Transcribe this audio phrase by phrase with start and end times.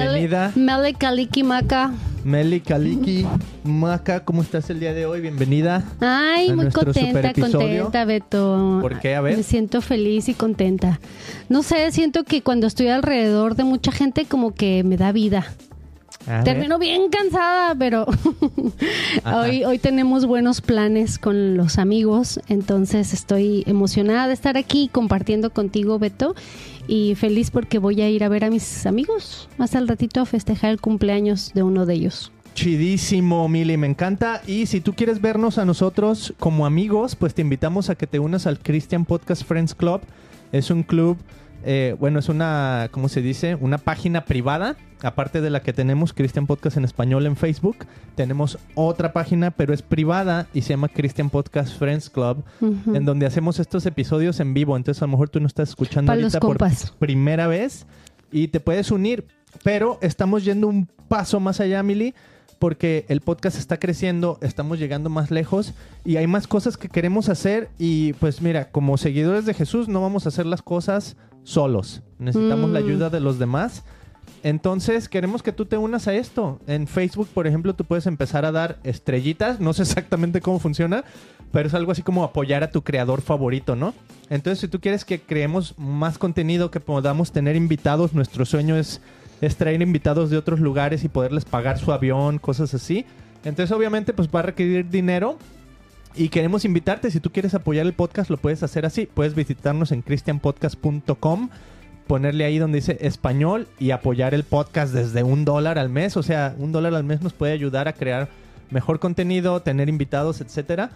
[0.00, 0.52] Bienvenida.
[0.54, 1.92] Mele Kaliki Maca.
[2.24, 3.26] Meli Kaliki
[3.64, 5.20] Maca, ¿cómo estás el día de hoy?
[5.20, 5.84] Bienvenida.
[6.00, 8.78] Ay, muy contenta, contenta, Beto.
[8.80, 9.14] ¿Por qué?
[9.14, 9.36] A ver.
[9.36, 11.00] Me siento feliz y contenta.
[11.48, 15.46] No sé, siento que cuando estoy alrededor de mucha gente como que me da vida.
[16.26, 16.44] A ver.
[16.44, 18.06] Termino bien cansada, pero
[19.24, 25.50] hoy, hoy tenemos buenos planes con los amigos, entonces estoy emocionada de estar aquí compartiendo
[25.50, 26.34] contigo, Beto,
[26.86, 30.26] y feliz porque voy a ir a ver a mis amigos más al ratito a
[30.26, 32.32] festejar el cumpleaños de uno de ellos.
[32.54, 34.42] Chidísimo, Mili, me encanta.
[34.46, 38.18] Y si tú quieres vernos a nosotros como amigos, pues te invitamos a que te
[38.18, 40.00] unas al Christian Podcast Friends Club.
[40.52, 41.16] Es un club,
[41.64, 43.54] eh, bueno, es una, ¿cómo se dice?
[43.54, 44.76] Una página privada.
[45.02, 49.72] Aparte de la que tenemos Christian Podcast en español en Facebook, tenemos otra página, pero
[49.72, 54.52] es privada y se llama Christian Podcast Friends Club, en donde hacemos estos episodios en
[54.52, 54.76] vivo.
[54.76, 57.86] Entonces, a lo mejor tú no estás escuchando Pa' los ahorita por primera vez
[58.30, 59.26] y te puedes unir.
[59.64, 62.14] Pero estamos yendo un paso más allá, Mili,
[62.60, 65.72] porque el podcast está creciendo, estamos llegando más lejos
[66.04, 67.70] y hay más cosas que queremos hacer.
[67.78, 72.02] Y pues mira, como seguidores de Jesús, no vamos a hacer las cosas solos.
[72.18, 72.84] Necesitamos la Mm.
[72.84, 73.82] ayuda de los demás.
[74.42, 76.60] Entonces, queremos que tú te unas a esto.
[76.66, 79.58] En Facebook, por ejemplo, tú puedes empezar a dar estrellitas.
[79.58, 81.04] No sé exactamente cómo funciona,
[81.52, 83.94] pero es algo así como apoyar a tu creador favorito, ¿no?
[84.28, 89.00] Entonces, si tú quieres que creemos más contenido, que podamos tener invitados, nuestro sueño es,
[89.40, 93.06] es traer invitados de otros lugares y poderles pagar su avión, cosas así.
[93.44, 95.38] Entonces, obviamente, pues va a requerir dinero.
[96.14, 99.06] Y queremos invitarte, si tú quieres apoyar el podcast, lo puedes hacer así.
[99.06, 101.50] Puedes visitarnos en christianpodcast.com,
[102.06, 106.16] ponerle ahí donde dice español y apoyar el podcast desde un dólar al mes.
[106.16, 108.28] O sea, un dólar al mes nos puede ayudar a crear
[108.70, 110.90] mejor contenido, tener invitados, etcétera.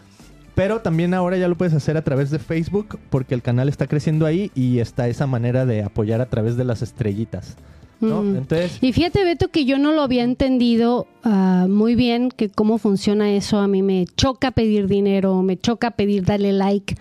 [0.54, 3.86] Pero también ahora ya lo puedes hacer a través de Facebook porque el canal está
[3.86, 7.56] creciendo ahí y está esa manera de apoyar a través de las estrellitas.
[8.00, 8.22] ¿No?
[8.22, 8.36] Mm.
[8.36, 12.78] Entonces, Y fíjate, Beto, que yo no lo había entendido ah, muy bien, que cómo
[12.78, 13.58] funciona eso.
[13.58, 16.96] A mí me choca pedir dinero, me choca pedir darle like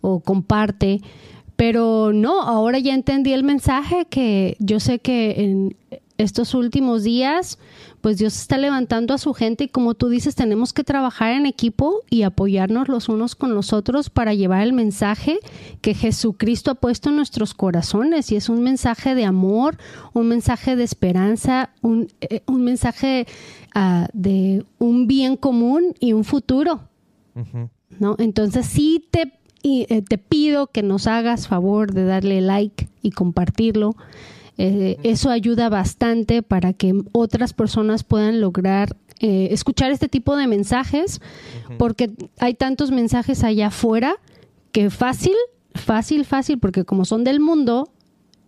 [0.00, 1.00] o comparte.
[1.56, 5.76] Pero no, ahora ya entendí el mensaje que yo sé que en
[6.18, 7.58] estos últimos días,
[8.00, 11.46] pues Dios está levantando a su gente y como tú dices, tenemos que trabajar en
[11.46, 15.38] equipo y apoyarnos los unos con los otros para llevar el mensaje
[15.80, 19.76] que Jesucristo ha puesto en nuestros corazones y es un mensaje de amor,
[20.12, 23.26] un mensaje de esperanza, un, eh, un mensaje
[23.74, 26.80] ah, de un bien común y un futuro.
[27.98, 28.16] ¿no?
[28.18, 33.96] Entonces sí te, eh, te pido que nos hagas favor de darle like y compartirlo.
[34.58, 40.46] Eh, eso ayuda bastante para que otras personas puedan lograr eh, escuchar este tipo de
[40.46, 41.20] mensajes,
[41.78, 44.16] porque hay tantos mensajes allá afuera
[44.72, 45.34] que fácil,
[45.74, 47.90] fácil, fácil, porque como son del mundo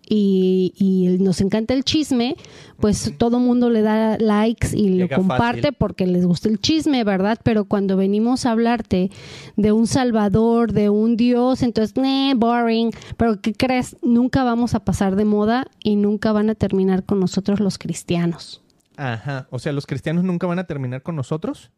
[0.09, 2.37] y, y nos encanta el chisme,
[2.81, 5.77] pues todo mundo le da likes y lo comparte fácil.
[5.79, 7.39] porque les gusta el chisme, ¿verdad?
[7.43, 9.11] Pero cuando venimos a hablarte
[9.57, 12.91] de un salvador, de un Dios, entonces, "Nah, boring.
[13.17, 13.97] Pero ¿qué crees?
[14.03, 18.63] Nunca vamos a pasar de moda y nunca van a terminar con nosotros los cristianos.
[18.97, 19.47] Ajá.
[19.51, 21.71] O sea, los cristianos nunca van a terminar con nosotros.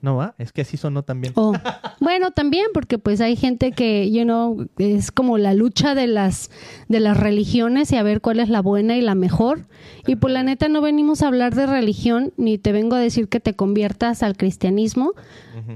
[0.00, 1.32] No va, es que así sonó también.
[1.36, 1.52] Oh,
[2.00, 6.50] bueno, también porque pues hay gente que, you know, es como la lucha de las
[6.88, 9.66] de las religiones y a ver cuál es la buena y la mejor.
[10.06, 13.28] Y pues la neta no venimos a hablar de religión ni te vengo a decir
[13.28, 15.12] que te conviertas al cristianismo.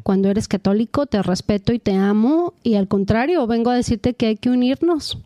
[0.04, 4.26] Cuando eres católico te respeto y te amo y al contrario, vengo a decirte que
[4.26, 5.18] hay que unirnos.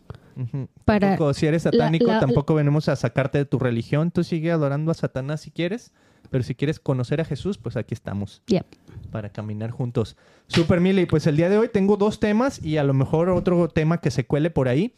[0.85, 4.11] Para- Tampoco, si eres la- satánico, la- tampoco venimos a sacarte de tu religión.
[4.11, 5.91] Tú sigue adorando a Satanás si quieres.
[6.29, 8.65] Pero si quieres conocer a Jesús, pues aquí estamos Yep.
[9.07, 10.15] Para caminar juntos.
[10.47, 13.67] Super Mili, pues el día de hoy tengo dos temas y a lo mejor otro
[13.69, 14.93] tema que se cuele por ahí.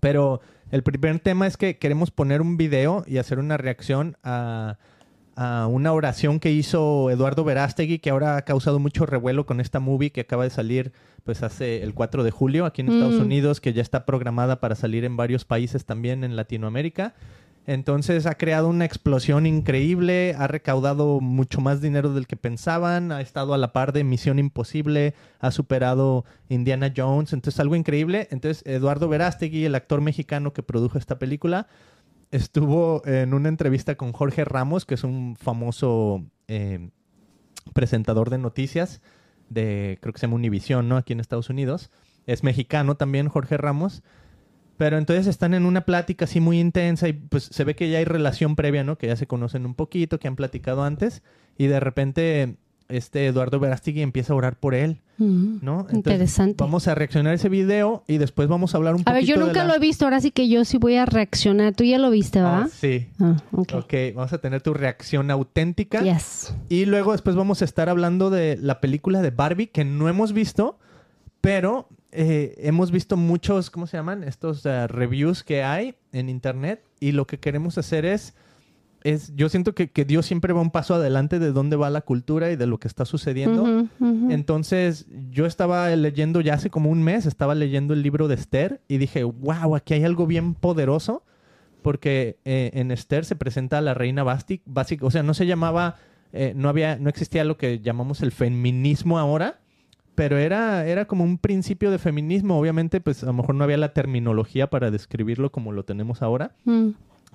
[0.00, 4.78] Pero el primer tema es que queremos poner un video y hacer una reacción a,
[5.36, 9.80] a una oración que hizo Eduardo Verástegui, que ahora ha causado mucho revuelo con esta
[9.80, 10.92] movie que acaba de salir
[11.24, 13.22] pues hace el 4 de julio aquí en Estados Mm.
[13.22, 17.14] Unidos, que ya está programada para salir en varios países también en Latinoamérica.
[17.66, 23.22] Entonces ha creado una explosión increíble, ha recaudado mucho más dinero del que pensaban, ha
[23.22, 28.28] estado a la par de Misión Imposible, ha superado Indiana Jones, entonces algo increíble.
[28.30, 31.68] Entonces Eduardo Verástegui, el actor mexicano que produjo esta película,
[32.30, 36.90] estuvo en una entrevista con Jorge Ramos, que es un famoso eh,
[37.72, 39.00] presentador de noticias
[39.48, 40.96] de, creo que se llama Univisión, ¿no?
[40.96, 41.90] Aquí en Estados Unidos.
[42.26, 44.02] Es mexicano también, Jorge Ramos.
[44.76, 47.98] Pero entonces están en una plática así muy intensa y pues se ve que ya
[47.98, 48.98] hay relación previa, ¿no?
[48.98, 51.22] Que ya se conocen un poquito, que han platicado antes
[51.56, 52.56] y de repente
[52.88, 55.80] este Eduardo Verástegui empieza a orar por él, ¿no?
[55.80, 56.56] Entonces, Interesante.
[56.62, 59.24] Vamos a reaccionar a ese video y después vamos a hablar un A poquito ver,
[59.24, 61.74] yo de nunca la- lo he visto, ahora sí que yo sí voy a reaccionar.
[61.74, 62.68] Tú ya lo viste, Ah, ¿va?
[62.68, 63.06] sí.
[63.20, 63.72] Ah, ok.
[63.76, 66.02] Ok, vamos a tener tu reacción auténtica.
[66.02, 66.54] Yes.
[66.68, 70.34] Y luego después vamos a estar hablando de la película de Barbie que no hemos
[70.34, 70.78] visto,
[71.40, 74.22] pero eh, hemos visto muchos, ¿cómo se llaman?
[74.22, 78.34] Estos eh, reviews que hay en internet y lo que queremos hacer es,
[79.02, 82.02] es yo siento que, que Dios siempre va un paso adelante de dónde va la
[82.02, 83.88] cultura y de lo que está sucediendo.
[84.30, 88.80] Entonces, yo estaba leyendo ya hace como un mes, estaba leyendo el libro de Esther
[88.86, 91.24] y dije, wow, aquí hay algo bien poderoso,
[91.82, 95.46] porque eh, en Esther se presenta a la reina Basti, básica, o sea, no se
[95.46, 95.96] llamaba,
[96.32, 99.58] eh, no había, no existía lo que llamamos el feminismo ahora,
[100.14, 102.58] pero era, era como un principio de feminismo.
[102.58, 106.52] Obviamente, pues a lo mejor no había la terminología para describirlo como lo tenemos ahora,
[106.64, 106.90] Mm.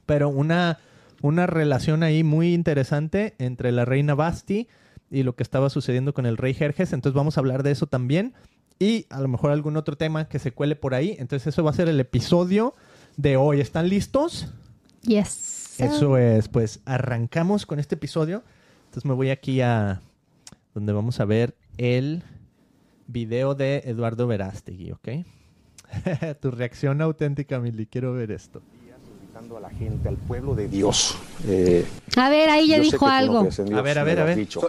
[0.05, 0.77] pero una,
[1.21, 4.67] una relación ahí muy interesante entre la reina Basti
[5.11, 6.93] y lo que estaba sucediendo con el rey Jerjes.
[6.93, 8.33] Entonces vamos a hablar de eso también.
[8.79, 11.15] Y a lo mejor algún otro tema que se cuele por ahí.
[11.19, 12.75] Entonces eso va a ser el episodio
[13.17, 13.59] de hoy.
[13.59, 14.53] ¿Están listos?
[15.01, 15.79] Yes.
[15.79, 18.43] Eso es, pues arrancamos con este episodio.
[18.85, 20.01] Entonces me voy aquí a
[20.73, 22.23] donde vamos a ver el
[23.09, 25.09] video de Eduardo Verástegui, ¿ok?
[26.41, 27.87] tu reacción auténtica, Mili.
[27.87, 28.61] Quiero ver esto.
[29.55, 31.17] a la gente, al pueblo de Dios.
[31.47, 31.85] Eh,
[32.17, 33.39] A ver, ahí ya dijo algo.
[33.39, 34.37] A ver, a ver, a ver.
[34.37, 34.61] dicho.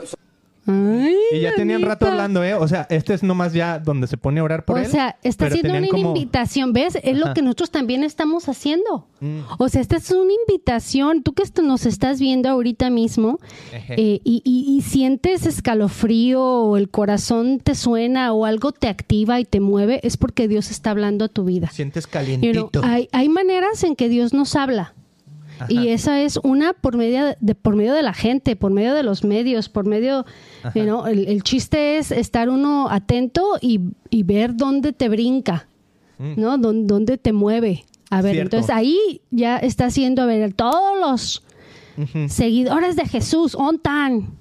[0.67, 2.55] Ay, Y ya tenían rato hablando, ¿eh?
[2.55, 4.87] O sea, este es nomás ya donde se pone a orar por o él.
[4.87, 6.99] sea, está haciendo una como- invitación, ¿ves?
[7.03, 9.07] Es lo que nosotros también estamos haciendo.
[9.21, 9.39] Mm.
[9.59, 11.23] O sea, esta es una invitación.
[11.23, 13.41] Tú que esto nos estás viendo ahorita mismo
[13.73, 19.41] eh, y, y- y sientes escalofrío o el corazón te suena o algo te activa
[19.41, 21.69] y te mueve, es porque Dios está hablando a tu vida.
[21.73, 22.83] Sientes calientito.
[22.85, 24.95] hay, hay maneras en que Dios nos habla.
[25.59, 25.67] Ajá.
[25.71, 29.03] Y esa es una por medio de, por medio de la gente, por medio de
[29.03, 30.25] los medios, por medio,
[30.75, 33.81] Know, el, el chiste es estar uno atento y,
[34.11, 35.67] y ver dónde te brinca,
[36.19, 36.35] Mm.
[36.41, 36.59] ¿no?
[36.59, 37.85] Dón- dónde te mueve.
[38.11, 38.57] A ver, Cierto.
[38.57, 41.43] entonces ahí ya está haciendo, a ver, todos los
[42.29, 43.55] seguidores de Jesús,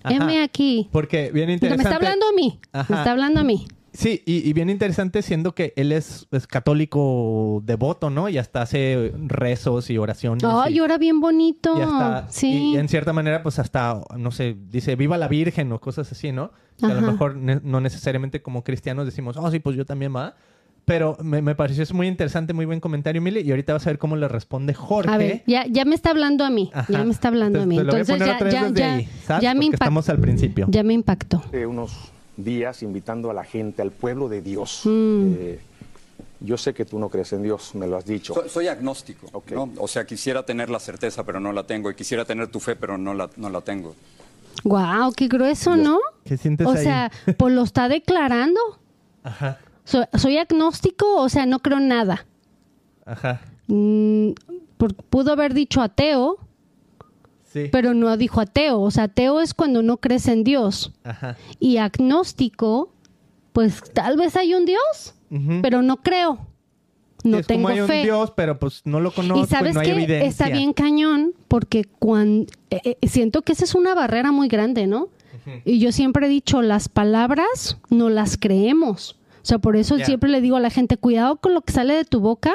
[0.04, 0.16] Ajá.
[0.16, 0.89] heme aquí.
[0.92, 1.83] Porque bien Me interesante.
[1.83, 2.94] está hablando a mí, Ajá.
[2.94, 3.68] me está hablando a mí.
[4.00, 8.30] Sí, y, y bien interesante siendo que él es, es católico devoto, ¿no?
[8.30, 10.42] Y hasta hace rezos y oraciones.
[10.46, 11.78] Ay, y, llora bien bonito.
[11.78, 12.72] y hasta, sí.
[12.72, 16.31] y en cierta manera, pues hasta, no sé, dice, viva la Virgen o cosas así,
[16.31, 16.51] ¿no?
[16.80, 20.16] Que a lo mejor ne- no necesariamente como cristianos decimos, oh, sí, pues yo también
[20.16, 20.34] va.
[20.86, 23.42] Pero me, me pareció es muy interesante, muy buen comentario, Mili.
[23.42, 25.12] Y ahorita vas a ver cómo le responde Jorge.
[25.12, 26.72] A ver, ya, ya me está hablando a mí.
[26.74, 26.94] Ajá.
[26.94, 27.78] Ya me está hablando a mí.
[27.78, 29.44] Entonces ya, ya, ya, ahí, ¿sabes?
[29.44, 29.84] ya me impactó.
[29.84, 30.68] estamos al principio.
[30.69, 31.44] Ya me impactó.
[31.68, 32.13] Unos
[32.44, 34.82] días invitando a la gente, al pueblo de Dios.
[34.86, 35.34] Mm.
[35.38, 35.60] Eh,
[36.42, 38.34] yo sé que tú no crees en Dios, me lo has dicho.
[38.34, 39.28] Soy, soy agnóstico.
[39.78, 41.92] O sea, quisiera tener la certeza, pero no la tengo.
[41.92, 43.94] Y quisiera tener tu fe, pero no la, no la tengo.
[44.64, 46.00] Wow, qué grueso, ¿no?
[46.26, 46.84] ¿Qué sientes O ahí?
[46.84, 48.60] sea, pues lo está declarando.
[49.24, 52.26] Ajá, So- soy agnóstico, o sea, no creo en nada.
[53.06, 53.42] ajá.
[53.68, 54.32] Mm,
[54.78, 56.38] por- pudo haber dicho ateo,
[57.51, 57.69] Sí.
[57.72, 58.80] pero no dijo ateo.
[58.80, 60.94] O sea, ateo es cuando no crees en Dios.
[61.04, 61.36] Ajá.
[61.60, 62.94] Y agnóstico,
[63.54, 65.16] pues tal vez hay un Dios,
[65.62, 66.46] pero no creo.
[67.24, 68.04] No es tengo como hay un fe.
[68.04, 70.28] Dios, pero pues no lo conozco y sabes no hay que evidencia.
[70.28, 72.51] está bien cañón porque cuando
[73.01, 75.10] siento que esa es una barrera muy grande, ¿no?
[75.66, 79.18] Y yo siempre he dicho, las palabras no las creemos.
[79.42, 81.95] O sea, por eso siempre le digo a la gente, cuidado con lo que sale
[81.95, 82.54] de tu boca,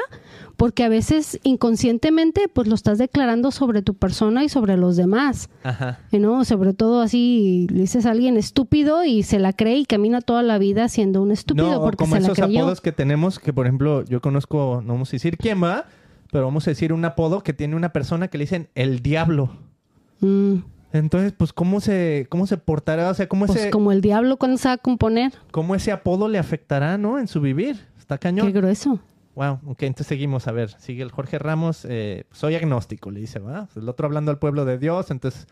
[0.57, 5.49] porque a veces inconscientemente pues lo estás declarando sobre tu persona y sobre los demás.
[5.63, 5.99] Ajá.
[6.11, 6.45] Y ¿no?
[6.45, 10.43] Sobre todo así le dices a alguien estúpido y se la cree y camina toda
[10.43, 12.59] la vida siendo un estúpido No, porque como se la esos creyó.
[12.61, 15.85] apodos que tenemos, que por ejemplo, yo conozco, no vamos a decir quién va,
[16.31, 19.51] pero vamos a decir un apodo que tiene una persona que le dicen el diablo.
[20.21, 20.55] Mm,
[20.93, 23.09] Entonces, pues, ¿cómo se, cómo se portará?
[23.09, 25.33] O sea, ¿cómo, pues ese, como el diablo cuando se va a componer.
[25.51, 27.19] ¿cómo ese apodo le afectará, no?
[27.19, 27.77] En su vivir.
[27.97, 28.47] Está cañón.
[28.47, 28.99] Qué grueso.
[29.35, 30.47] Wow, ok, entonces seguimos.
[30.47, 31.85] A ver, sigue el Jorge Ramos.
[31.87, 33.67] eh, soy agnóstico, le dice, ¿va?
[33.75, 35.47] El otro hablando al pueblo de Dios, entonces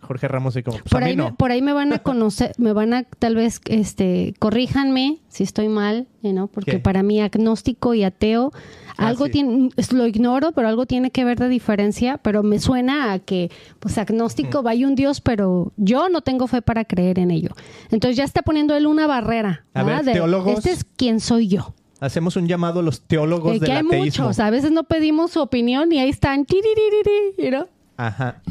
[0.00, 1.24] Jorge Ramos y como, pues por a mí ahí, no.
[1.26, 5.42] me, por ahí me van a conocer, me van a tal vez, este, corríjanme si
[5.42, 6.78] estoy mal, know, porque ¿Qué?
[6.78, 8.52] para mí agnóstico y ateo,
[8.98, 9.32] Ah, algo sí.
[9.32, 13.50] tiene, lo ignoro, pero algo tiene que ver de diferencia, pero me suena a que,
[13.78, 17.50] pues agnóstico, vaya un Dios, pero yo no tengo fe para creer en ello.
[17.90, 19.64] Entonces ya está poniendo él una barrera.
[19.74, 20.04] A ver.
[20.04, 20.12] De.
[20.52, 21.74] Este es quien soy yo.
[22.00, 24.24] Hacemos un llamado a los teólogos Eh, del que hay ateísmo.
[24.26, 26.44] muchos, a veces no pedimos su opinión y ahí están.
[26.44, 27.66] tiriririri, you know.
[27.96, 28.42] Ajá.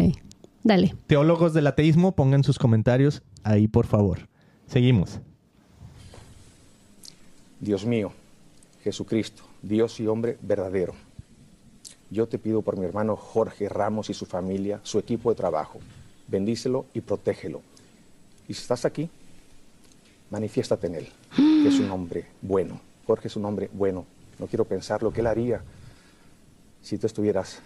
[0.63, 0.95] Dale.
[1.05, 4.27] Teólogos del ateísmo, pongan sus comentarios ahí, por favor.
[4.65, 5.19] Seguimos.
[7.59, 8.11] Dios mío,
[8.83, 10.93] Jesucristo, Dios y hombre verdadero.
[12.09, 15.79] Yo te pido por mi hermano Jorge Ramos y su familia, su equipo de trabajo.
[16.27, 17.61] Bendícelo y protégelo.
[18.47, 19.09] Y si estás aquí,
[20.29, 22.79] manifiéstate en él, que es un hombre bueno.
[23.07, 24.05] Jorge es un hombre bueno.
[24.39, 25.61] No quiero pensar lo que él haría
[26.81, 27.59] si tú estuvieras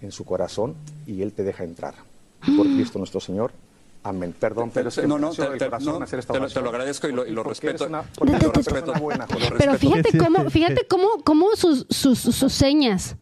[0.00, 0.74] en su corazón
[1.06, 1.94] y él te deja entrar.
[2.56, 3.52] Por Cristo nuestro Señor.
[4.02, 4.34] Amén.
[4.38, 6.60] Perdón, pero es que no, no, te, te- corazón no, hacer esta te lo- te
[6.60, 7.86] lo agradezco y lo, y lo respeto.
[7.86, 8.92] una- lo respeto.
[9.00, 9.26] buena.
[9.26, 13.16] Lo Pero fíjate cómo, fíjate cómo, cómo sus, sus, sus señas.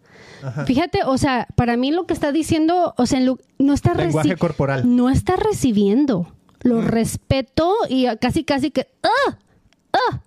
[0.67, 4.97] Fíjate, o sea, para mí lo que está diciendo, o sea, no está Lenguaje corporal.
[4.97, 6.33] No está recibiendo.
[6.63, 9.39] Lo respeto y casi, casi que, ¡ah!
[9.93, 10.21] ¡ah!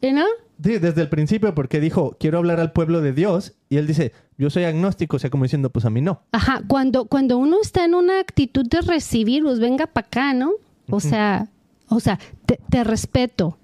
[0.00, 0.24] ¿Y no?
[0.62, 3.54] Sí, desde el principio, porque dijo, quiero hablar al pueblo de Dios.
[3.68, 6.22] Y él dice, yo soy agnóstico, o sea, como diciendo, pues a mí no.
[6.32, 10.52] Ajá, cuando, cuando uno está en una actitud de recibir, pues venga para acá, ¿no?
[10.90, 11.48] O sea,
[11.88, 13.56] o sea, te, te respeto.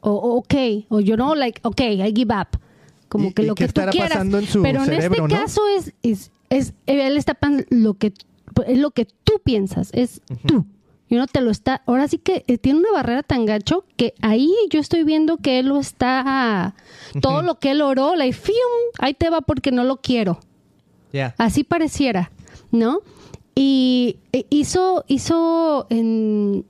[0.00, 0.54] O, ok,
[0.88, 2.58] o yo no, like, ok, I give up.
[3.08, 4.10] Como ¿Y- que lo que tú quieras.
[4.10, 5.28] pasando en su Pero en este no?
[5.28, 7.36] caso es, es, es, él está
[7.70, 8.12] lo que,
[8.66, 10.66] es lo que tú piensas, es tú.
[11.08, 14.14] Y uno te lo está, ahora sí que eh, tiene una barrera tan gacho que
[14.20, 16.74] ahí yo estoy viendo que él lo está,
[17.22, 18.56] todo lo que él oró, like, fium,
[18.98, 20.38] ahí te va porque no lo quiero.
[21.12, 21.34] Ya.
[21.38, 22.30] Así pareciera,
[22.70, 23.00] ¿no?
[23.54, 26.66] Y e- hizo, hizo en,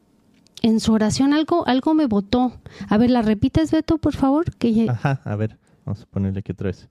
[0.63, 2.53] en su oración algo, algo me votó.
[2.89, 4.55] A ver, ¿la repites, Beto, por favor?
[4.57, 6.89] Que ya- Ajá, a ver, vamos a ponerle aquí otra vez.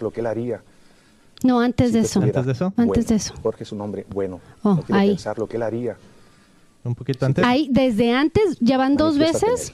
[0.00, 0.62] Lo que él haría.
[1.42, 2.20] No, antes si de eso.
[2.20, 2.72] ¿Antes de eso?
[2.76, 3.34] Antes de eso.
[3.42, 4.40] Jorge es un hombre bueno.
[4.62, 5.08] Oh, no quiero ahí.
[5.08, 5.96] pensar lo que él haría.
[6.84, 7.44] Un poquito antes.
[7.44, 9.72] Ahí, desde antes, ya van dos veces.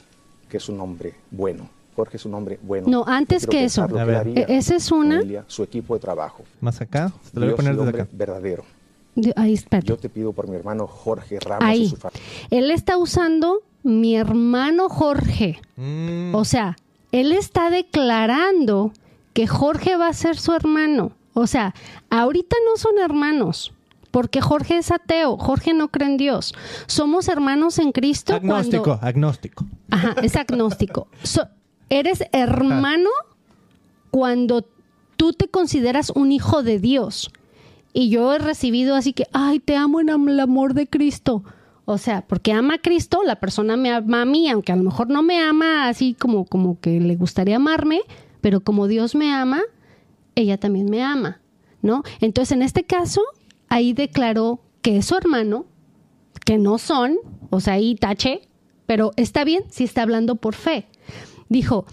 [0.49, 1.69] que es un hombre bueno.
[1.95, 2.87] Jorge es un hombre bueno.
[2.89, 3.83] No, antes que eso.
[3.83, 4.29] A ver.
[4.29, 5.17] E- esa es una.
[5.17, 6.45] familia, su equipo de trabajo.
[6.61, 7.11] Más acá.
[7.33, 8.09] Te lo voy a Dios poner y desde acá.
[8.13, 8.65] verdadero.
[9.15, 9.89] De- Ahí, espérate.
[9.89, 11.89] Yo te pido por mi hermano Jorge Ramos y Ahí.
[11.89, 12.23] su familia.
[12.51, 15.59] Él está usando mi hermano Jorge.
[15.77, 16.77] Mm, O sea,
[17.13, 18.93] él está declarando
[19.33, 21.13] que Jorge va a ser su hermano.
[21.35, 21.75] O sea,
[22.11, 23.73] ahorita no son hermanos,
[24.17, 26.55] porque Jorge es ateo, Jorge no cree en Dios.
[26.87, 29.07] Somos hermanos en Cristo agnóstico, cuando...
[29.07, 29.67] agnóstico.
[29.91, 31.09] Ajá, es agnóstico.
[31.23, 31.49] So-
[31.91, 33.11] eres hermano
[34.11, 34.67] cuando
[35.19, 37.31] tú te consideras un hijo de Dios.
[37.93, 41.45] Y yo he recibido así que, ay, te amo en el amor de Cristo.
[41.85, 44.83] O sea, porque ama a Cristo, la persona me ama a mí, aunque a lo
[44.83, 48.01] mejor no me ama así como, como que le gustaría amarme,
[48.41, 49.61] pero como Dios me ama,
[50.35, 51.43] ella también me ama,
[51.83, 52.03] ¿no?
[52.23, 53.21] Entonces, en este caso,
[53.69, 55.67] ahí declaró que es su hermano,
[56.45, 57.17] que no son,
[57.51, 58.43] o sea, ahí tache,
[58.87, 60.87] pero está bien si está hablando por fe.
[61.49, 61.87] Dijo,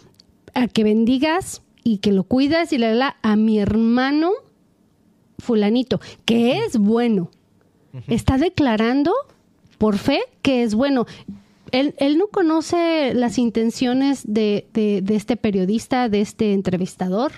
[0.53, 4.31] a que bendigas y que lo cuidas y le da a mi hermano
[5.39, 7.29] fulanito, que es bueno.
[8.07, 9.11] Está declarando
[9.77, 11.05] por fe que es bueno.
[11.71, 17.31] Él, él no conoce las intenciones de, de- de este periodista, de este entrevistador.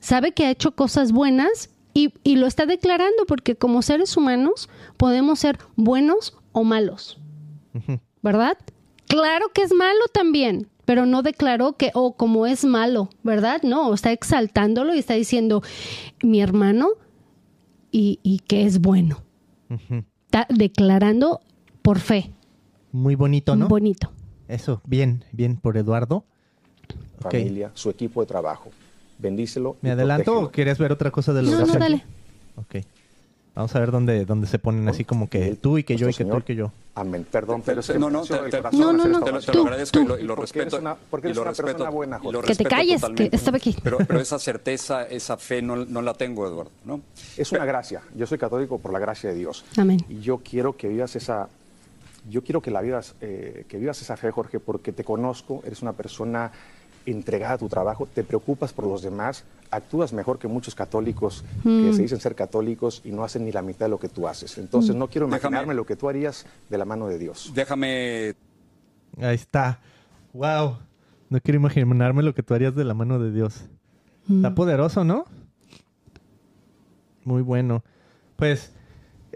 [0.00, 4.68] Sabe que ha hecho cosas buenas y, y lo está declarando porque como seres humanos
[4.98, 7.18] podemos ser buenos o malos.
[8.22, 8.58] ¿Verdad?
[9.06, 13.62] Claro que es malo también, pero no declaró que, oh, como es malo, ¿verdad?
[13.62, 15.62] No, está exaltándolo y está diciendo,
[16.22, 16.90] mi hermano,
[17.90, 19.22] y, y que es bueno.
[20.26, 21.40] Está declarando
[21.80, 22.30] por fe.
[22.92, 23.68] Muy bonito, ¿no?
[23.68, 24.12] Bonito.
[24.48, 26.26] Eso, bien, bien por Eduardo.
[27.20, 28.70] Familia, su equipo de trabajo.
[29.18, 29.76] Bendícelo.
[29.82, 30.48] ¿Me adelanto protégelo.
[30.48, 32.04] o quieres ver otra cosa de los No, no, dale.
[32.56, 32.76] Ok.
[33.54, 36.12] Vamos a ver dónde, dónde se ponen así como que tú y que yo y
[36.12, 36.44] que tú y Señor.
[36.44, 36.72] que yo.
[36.94, 37.26] Amén.
[37.30, 39.40] Perdón, pero es que No, no, te- corazón No, no, no, Te lo, oración.
[39.40, 40.76] te lo Tú, agradezco y lo, y lo Porque respeto.
[40.76, 42.32] eres una- porque y eres lo una persona respeto, buena, y Jorge.
[42.32, 43.74] lo Que te respeto calles, que estaba aquí.
[43.82, 46.70] Pero, pero esa certeza, esa fe no, no la tengo, Eduardo.
[46.84, 47.00] ¿no?
[47.38, 48.02] Es una gracia.
[48.14, 49.64] Yo soy católico por la gracia de Dios.
[49.78, 50.04] Amén.
[50.10, 51.48] Y yo quiero que vivas esa,
[52.28, 55.80] yo quiero que la vivas, eh, que vivas esa fe, Jorge, porque te conozco, eres
[55.80, 56.52] una persona
[57.06, 61.92] entregada a tu trabajo, te preocupas por los demás, actúas mejor que muchos católicos que
[61.92, 64.58] se dicen ser católicos y no hacen ni la mitad de lo que tú haces.
[64.58, 67.52] Entonces no quiero Déjame- imaginarme lo que tú harías de la mano de Dios.
[67.54, 68.34] Déjame
[69.18, 69.80] Ahí está.
[70.34, 70.76] Wow.
[71.30, 73.64] No quiero imaginarme lo que tú harías de la mano de Dios.
[74.30, 75.24] Está poderoso, ¿no?
[77.24, 77.82] Muy bueno.
[78.36, 78.72] Pues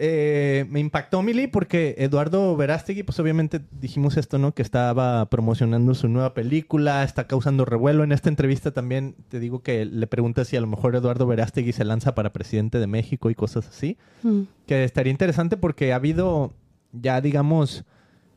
[0.03, 4.51] eh, me impactó Mili porque Eduardo Verástegui, pues obviamente dijimos esto, ¿no?
[4.55, 8.03] Que estaba promocionando su nueva película, está causando revuelo.
[8.03, 11.71] En esta entrevista también te digo que le preguntas si a lo mejor Eduardo Verástegui
[11.71, 13.97] se lanza para presidente de México y cosas así.
[14.23, 14.41] Mm.
[14.65, 16.53] Que estaría interesante porque ha habido
[16.93, 17.85] ya, digamos,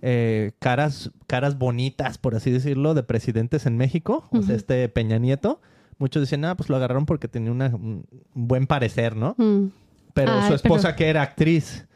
[0.03, 4.29] eh, caras, caras bonitas, por así decirlo, de presidentes en México.
[4.33, 5.63] O sea, este Peña Nieto.
[5.97, 8.05] Muchos dicen, ah, pues lo agarraron porque tenía una- un
[8.35, 9.35] buen parecer, ¿no?
[9.39, 9.69] Mm.
[10.15, 11.87] Pero Ay, su esposa pero- que era actriz,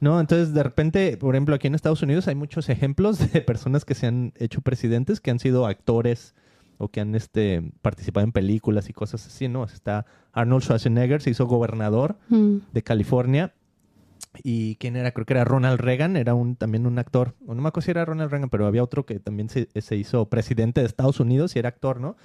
[0.00, 0.20] ¿no?
[0.20, 3.94] Entonces, de repente, por ejemplo, aquí en Estados Unidos hay muchos ejemplos de personas que
[3.94, 6.34] se han hecho presidentes, que han sido actores
[6.80, 9.64] o que han este, participado en películas y cosas así, ¿no?
[9.64, 12.58] Está Arnold Schwarzenegger, se hizo gobernador Mm.
[12.72, 13.54] de California.
[14.44, 17.62] y quién era, creo que era Ronald Reagan, era un también un actor, o no
[17.62, 20.80] me acuerdo si era Ronald Reagan, pero había otro que también se, se hizo presidente
[20.80, 22.16] de Estados Unidos y era actor, ¿no?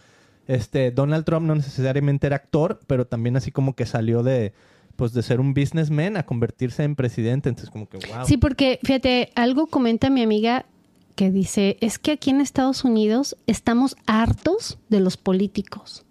[0.47, 4.53] Este, Donald Trump no necesariamente era actor, pero también así como que salió de,
[4.95, 7.49] pues de ser un businessman a convertirse en presidente.
[7.49, 8.25] Entonces, como que, wow.
[8.25, 10.65] Sí, porque fíjate, algo comenta mi amiga
[11.15, 16.05] que dice, es que aquí en Estados Unidos estamos hartos de los políticos.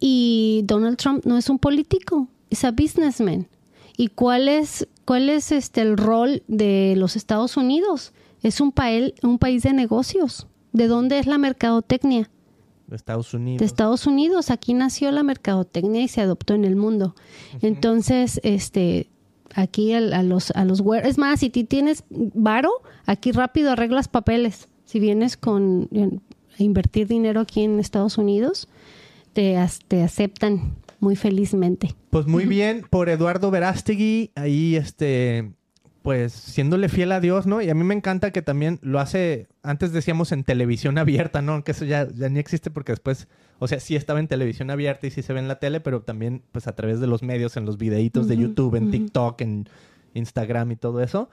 [0.00, 3.46] Y Donald Trump no es un político, es un businessman.
[3.96, 8.12] ¿Y cuál es, cuál es este, el rol de los Estados Unidos?
[8.42, 10.46] Es un, pael- un país de negocios.
[10.72, 12.30] ¿De dónde es la mercadotecnia?
[12.86, 13.60] De Estados Unidos.
[13.60, 14.50] de Estados Unidos.
[14.50, 17.14] Aquí nació la mercadotecnia y se adoptó en el mundo.
[17.62, 19.08] Entonces, este,
[19.54, 22.70] aquí a, a los a los es más, si ti tienes varo,
[23.06, 24.68] aquí rápido arreglas papeles.
[24.84, 25.88] Si vienes con
[26.58, 28.68] a invertir dinero aquí en Estados Unidos,
[29.32, 29.56] te,
[29.88, 31.94] te aceptan muy felizmente.
[32.10, 35.52] Pues muy bien por Eduardo Verástegui, ahí este,
[36.04, 37.62] pues siéndole fiel a Dios, ¿no?
[37.62, 41.52] Y a mí me encanta que también lo hace, antes decíamos en televisión abierta, ¿no?
[41.52, 43.26] Aunque eso ya, ya ni existe porque después,
[43.58, 46.02] o sea, sí estaba en televisión abierta y sí se ve en la tele, pero
[46.02, 48.90] también pues a través de los medios, en los videitos de YouTube, en.
[48.90, 49.66] TikTok, en
[50.12, 51.30] Instagram y todo eso.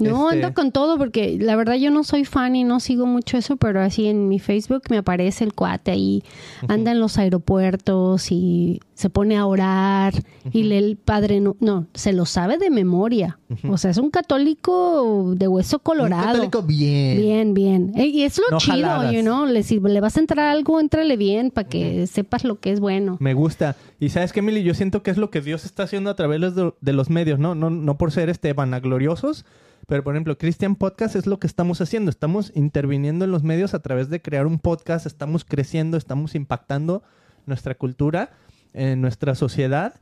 [0.00, 3.06] No, Este, ando con todo porque la verdad yo no soy fan y no sigo
[3.06, 6.22] mucho eso, pero así en mi Facebook me aparece el cuate ahí,
[6.68, 10.14] anda en los aeropuertos y se pone a orar
[10.52, 13.38] y lee el padre, no, no, se lo sabe de memoria.
[13.68, 16.22] O sea, es un católico de hueso colorado.
[16.24, 17.20] Un católico bien.
[17.20, 17.92] Bien, bien.
[17.96, 19.12] Eh, Y es lo No chido, jaladas.
[19.12, 19.46] you know?
[19.46, 22.72] Le, si le vas a entrar a algo, entrale bien para que sepas lo que
[22.72, 23.16] es bueno.
[23.20, 23.76] Me gusta.
[24.00, 26.54] Y sabes qué, Emily, yo siento que es lo que Dios está haciendo a través
[26.54, 27.54] de, de los medios, ¿no?
[27.54, 29.44] No, no por ser este vanagloriosos,
[29.86, 32.10] pero por ejemplo, Christian Podcast es lo que estamos haciendo.
[32.10, 37.02] Estamos interviniendo en los medios a través de crear un podcast, estamos creciendo, estamos impactando
[37.46, 38.30] nuestra cultura,
[38.72, 39.94] en nuestra sociedad.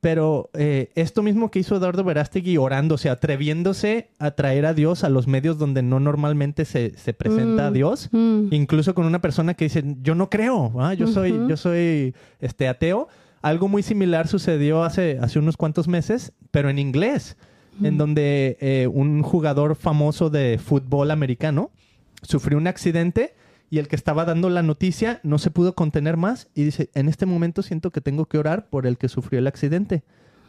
[0.00, 4.72] Pero eh, esto mismo que hizo Eduardo Verástegui orando, o sea, atreviéndose a traer a
[4.72, 8.46] Dios a los medios donde no normalmente se, se presenta a Mm, Dios, mm.
[8.52, 10.94] incluso con una persona que dice yo no creo ¿ah?
[10.94, 13.08] yo soy yo soy este ateo
[13.42, 17.36] algo muy similar sucedió hace hace unos cuantos meses pero en inglés
[17.82, 21.70] en donde eh, un jugador famoso de fútbol americano
[22.22, 23.34] sufrió un accidente
[23.70, 27.08] y el que estaba dando la noticia no se pudo contener más y dice en
[27.08, 30.02] este momento siento que tengo que orar por el que sufrió el accidente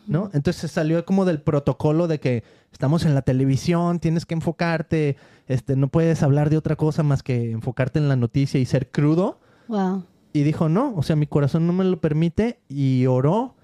[0.07, 0.29] ¿no?
[0.33, 5.17] Entonces se salió como del protocolo de que estamos en la televisión, tienes que enfocarte,
[5.47, 8.89] este, no puedes hablar de otra cosa más que enfocarte en la noticia y ser
[8.89, 9.39] crudo.
[9.67, 10.05] Wow.
[10.33, 13.55] Y dijo, no, o sea, mi corazón no me lo permite y oró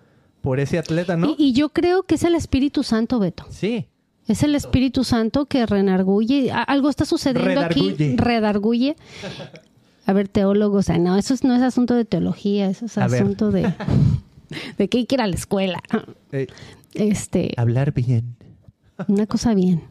[0.47, 1.35] por ese atleta, ¿no?
[1.37, 3.45] Y, y yo creo que es el Espíritu Santo, Beto.
[3.49, 3.87] Sí,
[4.27, 6.51] Es el Espíritu Santo que renarguye.
[6.51, 7.93] Algo está sucediendo aquí.
[8.15, 8.95] Redarguye.
[10.05, 10.87] A ver, teólogos.
[10.89, 13.21] no, eso es- no es asunto de teología, eso es A ver.
[13.23, 13.73] asunto de,
[14.77, 15.81] de que hay que ir a la escuela.
[16.31, 16.47] eh,
[16.93, 18.37] Este, hablar bien.
[19.09, 19.81] una cosa bien.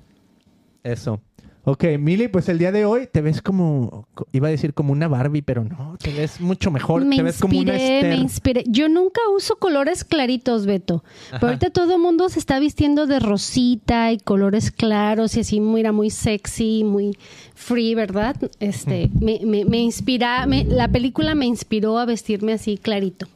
[0.83, 1.21] Eso.
[1.69, 4.93] Ok, Mili, pues el día de hoy te ves como, co- iba a decir como
[4.93, 7.97] una Barbie, pero no, te ves mucho mejor, me te ves como una inspiré, me
[8.11, 8.19] Esther.
[8.21, 8.65] inspiré.
[8.69, 11.03] Yo nunca uso colores claritos, Beto.
[11.33, 15.59] Pero ahorita todo el mundo se está vistiendo de rosita y colores claros y así,
[15.59, 17.19] mira, muy sexy, muy
[17.57, 18.37] free, ¿verdad?
[18.61, 23.27] Este, me, me, me inspira, me- la película me inspiró a vestirme así clarito.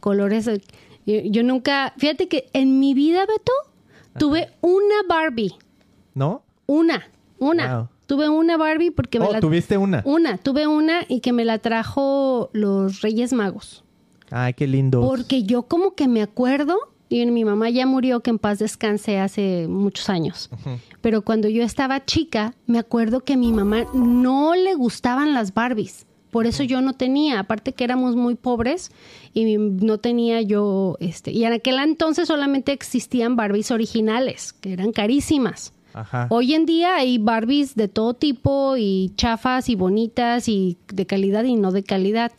[0.00, 0.46] Colores.
[0.48, 0.60] eh,
[1.06, 3.52] Yo, yo nunca, fíjate que en mi vida, Beto,
[4.18, 5.54] tuve una Barbie.
[6.14, 6.42] ¿No?
[6.66, 7.08] Una,
[7.40, 7.76] una.
[7.78, 7.88] Wow.
[8.06, 9.40] Tuve una Barbie porque me Oh, la...
[9.40, 10.02] tuviste una.
[10.04, 13.84] Una, tuve una y que me la trajo los Reyes Magos.
[14.30, 15.00] Ay, qué lindo.
[15.00, 16.76] Porque yo como que me acuerdo,
[17.08, 20.50] y mi mamá ya murió, que en paz descanse hace muchos años.
[21.00, 25.54] Pero cuando yo estaba chica, me acuerdo que a mi mamá no le gustaban las
[25.54, 26.06] Barbies.
[26.30, 28.92] Por eso yo no tenía, aparte que éramos muy pobres
[29.34, 34.92] y no tenía yo, este, y en aquel entonces solamente existían Barbies originales, que eran
[34.92, 35.72] carísimas.
[35.92, 36.26] Ajá.
[36.30, 41.44] Hoy en día hay Barbies de todo tipo y chafas y bonitas y de calidad
[41.44, 42.32] y no de calidad.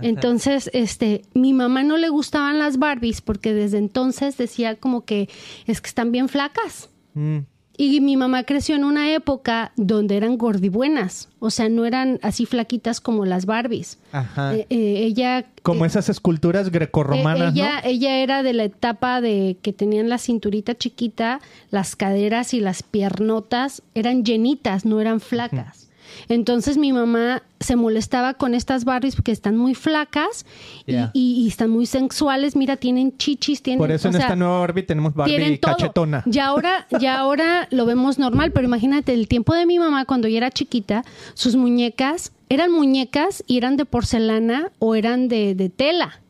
[0.00, 5.28] Entonces, este, mi mamá no le gustaban las Barbies porque desde entonces decía como que
[5.66, 6.90] es que están bien flacas.
[7.14, 7.38] Mm,
[7.76, 12.46] Y mi mamá creció en una época donde eran gordibuenas, o sea, no eran así
[12.46, 13.98] flaquitas como las Barbies.
[14.12, 14.54] Ajá.
[14.54, 17.88] Eh, eh, ella como eh, esas esculturas grecorromanas, eh, ella, ¿no?
[17.88, 22.82] ella era de la etapa de que tenían la cinturita chiquita, las caderas y las
[22.82, 25.83] piernotas eran llenitas, no eran flacas.
[26.28, 30.44] Entonces mi mamá se molestaba con estas Barbies porque están muy flacas
[30.86, 31.10] y- Yeah.
[31.14, 32.56] y, y están muy sensuales.
[32.56, 33.78] Mira, tienen chichis, tienen.
[33.78, 36.22] Por eso o en sea, esta nueva Barbie tenemos Barbie cachetona.
[36.30, 40.28] Y ahora, ya ahora lo vemos normal, pero imagínate, el tiempo de mi mamá cuando
[40.28, 45.70] ella era chiquita, sus muñecas eran muñecas y eran de porcelana o eran de, de
[45.70, 46.20] tela.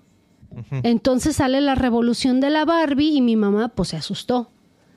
[0.83, 4.51] Entonces sale la revolución de la Barbie y mi mamá pues se asustó.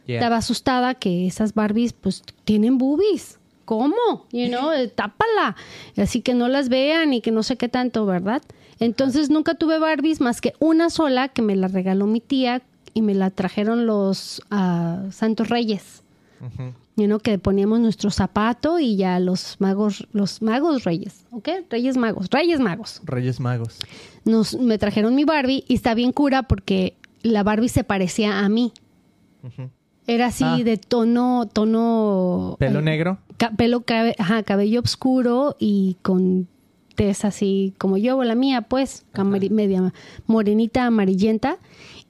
[0.05, 0.17] Yeah.
[0.17, 3.36] Estaba asustada que esas Barbies pues tienen boobies.
[3.67, 4.25] ¿Cómo?
[4.31, 5.57] You know, tápala.
[5.97, 8.41] Así que no las vean y que no sé qué tanto, ¿verdad?
[8.79, 12.61] Entonces nunca tuve Barbies más que una sola que me la regaló mi tía
[12.93, 16.01] y me la trajeron los ah, Santos Reyes.
[16.39, 16.73] Ujú.
[16.95, 21.49] You know, que poníamos nuestro zapato y ya los magos, los magos reyes, ¿ok?
[21.69, 23.01] Reyes magos, reyes magos.
[23.03, 23.79] Reyes Magos.
[24.23, 28.47] Nos, me trajeron mi Barbie y está bien cura porque la Barbie se parecía a
[28.47, 28.71] mí.
[29.43, 29.69] Ujú.
[30.07, 30.57] Era así Ah.
[30.63, 32.55] de tono, tono...
[32.59, 33.17] Pelo eh, negro.
[33.37, 36.47] ca- pelo, cabe- ajá, cabello oscuro y con
[36.95, 39.05] tez así como yo o la mía, pues,
[39.51, 39.93] media
[40.25, 41.57] morenita, amarillenta.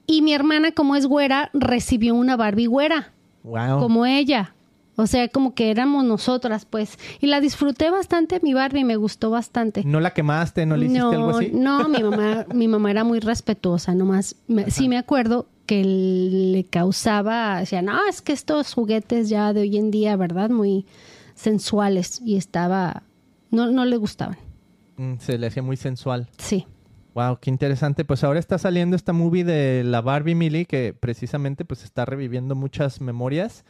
[0.06, 3.12] Y mi hermana, como es güera, recibió una Barbie güera,
[3.44, 3.80] Wow.
[3.80, 4.54] como ella.
[4.96, 6.98] O sea, como que éramos nosotras, pues.
[7.20, 9.84] Y la disfruté bastante, mi Barbie, me gustó bastante.
[9.86, 10.66] ¿No la quemaste?
[10.66, 11.52] ¿No le hiciste no, algo así?
[11.54, 14.36] no, mi mamá, mi mamá era muy respetuosa, nomás.
[14.48, 19.62] me- sí me acuerdo que le causaba, decía, no, es que estos juguetes ya de
[19.62, 20.50] hoy en día, ¿verdad?
[20.50, 20.86] Muy
[21.36, 23.04] sensuales y estaba,
[23.52, 24.38] no, no le gustaban.
[24.98, 26.28] Mm, se le hacía muy sensual.
[26.40, 26.66] Sí.
[27.14, 28.06] Wow, qué interesante.
[28.06, 32.56] Pues ahora está saliendo esta movie de la Barbie Millie que precisamente pues está reviviendo
[32.56, 33.66] muchas memorias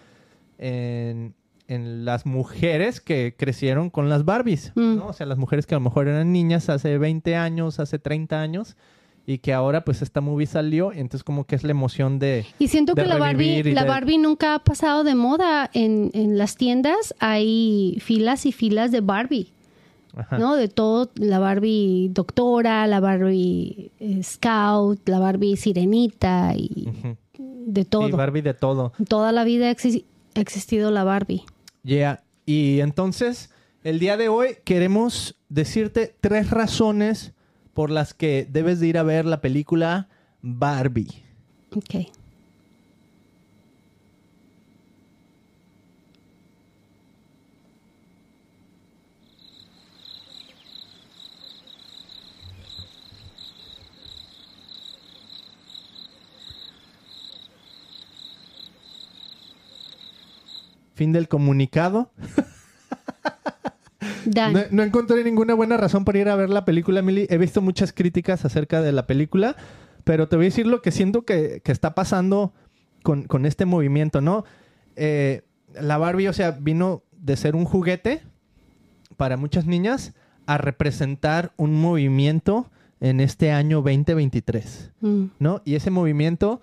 [0.58, 1.34] en,
[1.68, 4.96] en las mujeres que crecieron con las Barbies, Mm.
[4.98, 5.08] ¿no?
[5.08, 8.42] O sea, las mujeres que a lo mejor eran niñas hace 20 años, hace 30
[8.42, 8.76] años
[9.30, 12.46] y que ahora pues esta movie salió y entonces como que es la emoción de...
[12.60, 15.70] Y siento de que la Barbie, y la de- Barbie nunca ha pasado de moda.
[15.74, 19.52] En, en las tiendas hay filas y filas de Barbie.
[20.16, 20.40] Ajá.
[20.40, 20.56] ¿no?
[20.56, 26.88] De todo, la Barbie doctora, la Barbie eh, scout, la Barbie sirenita y
[27.38, 28.08] de todo.
[28.08, 28.94] Sí, Barbie de todo.
[29.10, 31.44] Toda la vida ha exi- ha existido la Barbie.
[31.84, 32.24] Yeah.
[32.46, 33.52] Y entonces,
[33.84, 37.34] el día de hoy queremos decirte tres razones
[37.78, 40.10] por las que debes de ir a ver la película
[40.42, 41.24] Barbie.
[41.76, 42.08] Ok.
[60.96, 62.12] Fin del comunicado.
[64.52, 67.28] No, no encontré ninguna buena razón para ir a ver la película, Emily.
[67.30, 69.56] He visto muchas críticas acerca de la película,
[70.04, 72.54] pero te voy a decir lo que siento que, que está pasando
[73.04, 74.44] con, con este movimiento, ¿no?
[74.96, 75.44] Eh,
[75.80, 78.22] la Barbie, o sea, vino de ser un juguete
[79.16, 80.14] para muchas niñas
[80.46, 84.92] a representar un movimiento en este año 2023.
[85.02, 85.24] Mm.
[85.40, 85.62] ¿no?
[85.66, 86.62] Y ese movimiento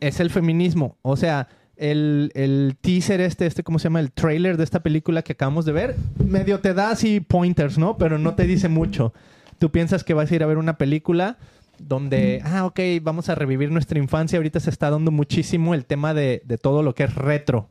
[0.00, 0.96] es el feminismo.
[1.02, 1.48] O sea,
[1.80, 4.00] el, el teaser este, este, ¿cómo se llama?
[4.00, 7.96] El trailer de esta película que acabamos de ver, medio te da así pointers, ¿no?
[7.96, 9.14] Pero no te dice mucho.
[9.58, 11.38] Tú piensas que vas a ir a ver una película
[11.78, 14.36] donde, ah, ok, vamos a revivir nuestra infancia.
[14.36, 17.70] Ahorita se está dando muchísimo el tema de, de todo lo que es retro,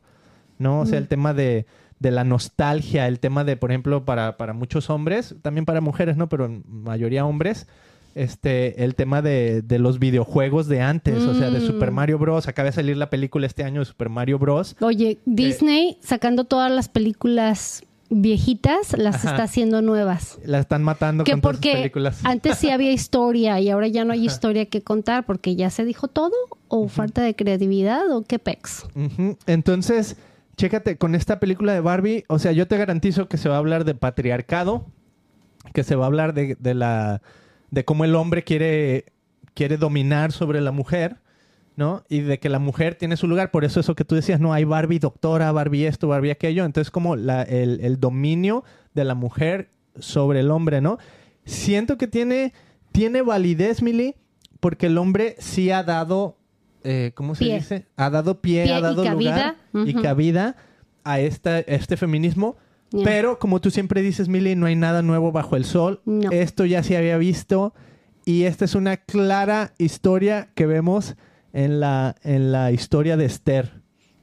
[0.58, 0.80] ¿no?
[0.80, 1.66] O sea, el tema de,
[2.00, 6.16] de la nostalgia, el tema de, por ejemplo, para, para muchos hombres, también para mujeres,
[6.16, 6.28] ¿no?
[6.28, 7.68] Pero en mayoría hombres,
[8.14, 11.66] este, el tema de, de los videojuegos de antes, o sea, de Mm.
[11.66, 12.48] Super Mario Bros.
[12.48, 14.76] Acaba de salir la película este año de Super Mario Bros.
[14.80, 19.30] Oye, Disney sacando todas las películas viejitas las Ajá.
[19.30, 20.38] está haciendo nuevas.
[20.44, 22.20] La están matando Que con todas sus porque películas.
[22.24, 25.84] antes sí había historia y ahora ya no hay historia que contar porque ya se
[25.84, 26.32] dijo todo
[26.66, 28.84] o falta de creatividad o qué pex.
[28.96, 29.36] Ujú.
[29.46, 30.16] Entonces,
[30.56, 33.58] chécate, con esta película de Barbie, o sea, yo te garantizo que se va a
[33.58, 34.86] hablar de patriarcado,
[35.72, 37.22] que se va a hablar de, de la
[37.70, 39.04] de cómo el hombre quiere,
[39.54, 41.16] quiere dominar sobre la mujer,
[41.76, 42.02] ¿no?
[42.08, 43.50] Y de que la mujer tiene su lugar.
[43.50, 46.64] Por eso eso que tú decías, no, hay Barbie doctora, Barbie esto, Barbie aquello.
[46.64, 50.98] Entonces, como la- el, el dominio de la mujer sobre el hombre, ¿no?
[51.44, 52.52] Siento que tiene,
[52.92, 54.14] tiene validez, Mili,
[54.60, 56.36] porque el hombre sí ha dado,
[56.84, 57.54] eh, ¿cómo se Pie.
[57.56, 57.86] dice?
[57.96, 60.56] Ha dado pie, Pie ha y dado lugar y cabida
[61.04, 62.56] a esta, este feminismo.
[63.04, 66.00] Pero como tú siempre dices, Mili, no hay nada nuevo bajo el sol.
[66.04, 66.30] No.
[66.32, 67.72] Esto ya se había visto
[68.24, 71.16] y esta es una clara historia que vemos
[71.52, 73.80] en la, en la historia de Esther,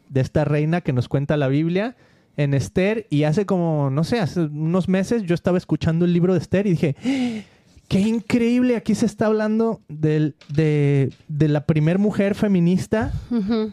[0.10, 1.96] de esta reina que nos cuenta la Biblia
[2.36, 6.34] en Esther y hace como, no sé, hace unos meses yo estaba escuchando el libro
[6.34, 7.57] de Esther y dije, "¡Ah!
[7.88, 13.14] Qué increíble, aquí se está hablando del- de, de la primer mujer feminista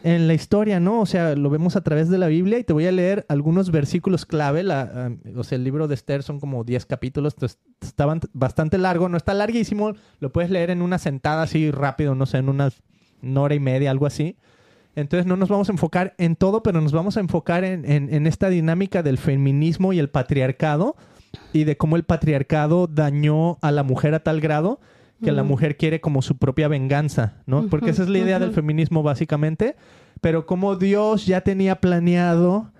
[0.03, 1.01] en la historia, ¿no?
[1.01, 3.71] O sea, lo vemos a través de la Biblia y te voy a leer algunos
[3.71, 4.63] versículos clave.
[4.63, 8.77] La, ah, o sea, el libro de Esther son como 10 capítulos, entonces estaban bastante
[8.77, 12.49] largo, no está larguísimo, lo puedes leer en una sentada así rápido, no sé, en
[12.49, 12.69] una,
[13.21, 14.37] una hora y media, algo así.
[14.95, 18.13] Entonces no nos vamos a enfocar en todo, pero nos vamos a enfocar en, en-
[18.13, 20.95] en esta dinámica del feminismo y el patriarcado
[21.53, 24.79] y de cómo el patriarcado dañó a la mujer a tal grado
[25.23, 27.67] que la mujer quiere como su propia venganza, ¿no?
[27.67, 29.75] Porque esa es la idea del feminismo básicamente,
[30.21, 32.71] pero como Dios ya tenía planeado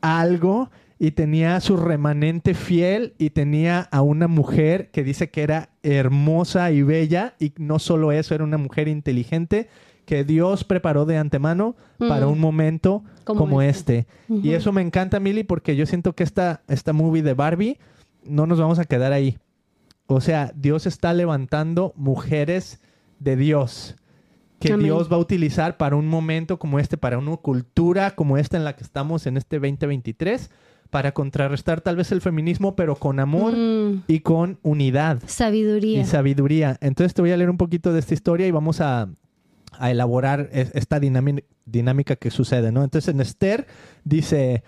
[0.00, 5.70] algo y tenía su remanente fiel y tenía a una mujer que dice que era
[5.82, 9.68] hermosa y bella y no solo eso, era una mujer inteligente
[10.12, 14.06] que Dios preparó de antemano para un momento como, este.
[14.28, 17.78] Y eso me encanta, Milly, porque yo siento que esta, esta movie de Barbie
[18.22, 19.38] no nos vamos a quedar ahí.
[20.08, 22.82] O sea, Dios está levantando mujeres
[23.20, 23.96] de Dios
[24.60, 28.58] que Dios va a utilizar para un momento como este, para una cultura como esta
[28.58, 30.50] en la que estamos en este 2023
[30.90, 34.04] para contrarrestar tal vez el feminismo, pero con amor mm.
[34.08, 35.22] y con unidad.
[35.26, 36.02] Sabiduría.
[36.02, 36.76] Y sabiduría.
[36.82, 39.08] Entonces te voy a leer un poquito de esta historia y vamos a,
[39.80, 42.84] elaborar esta dinámica que sucede, ¿no?
[42.84, 43.22] Entonces en
[44.04, 44.62] dice,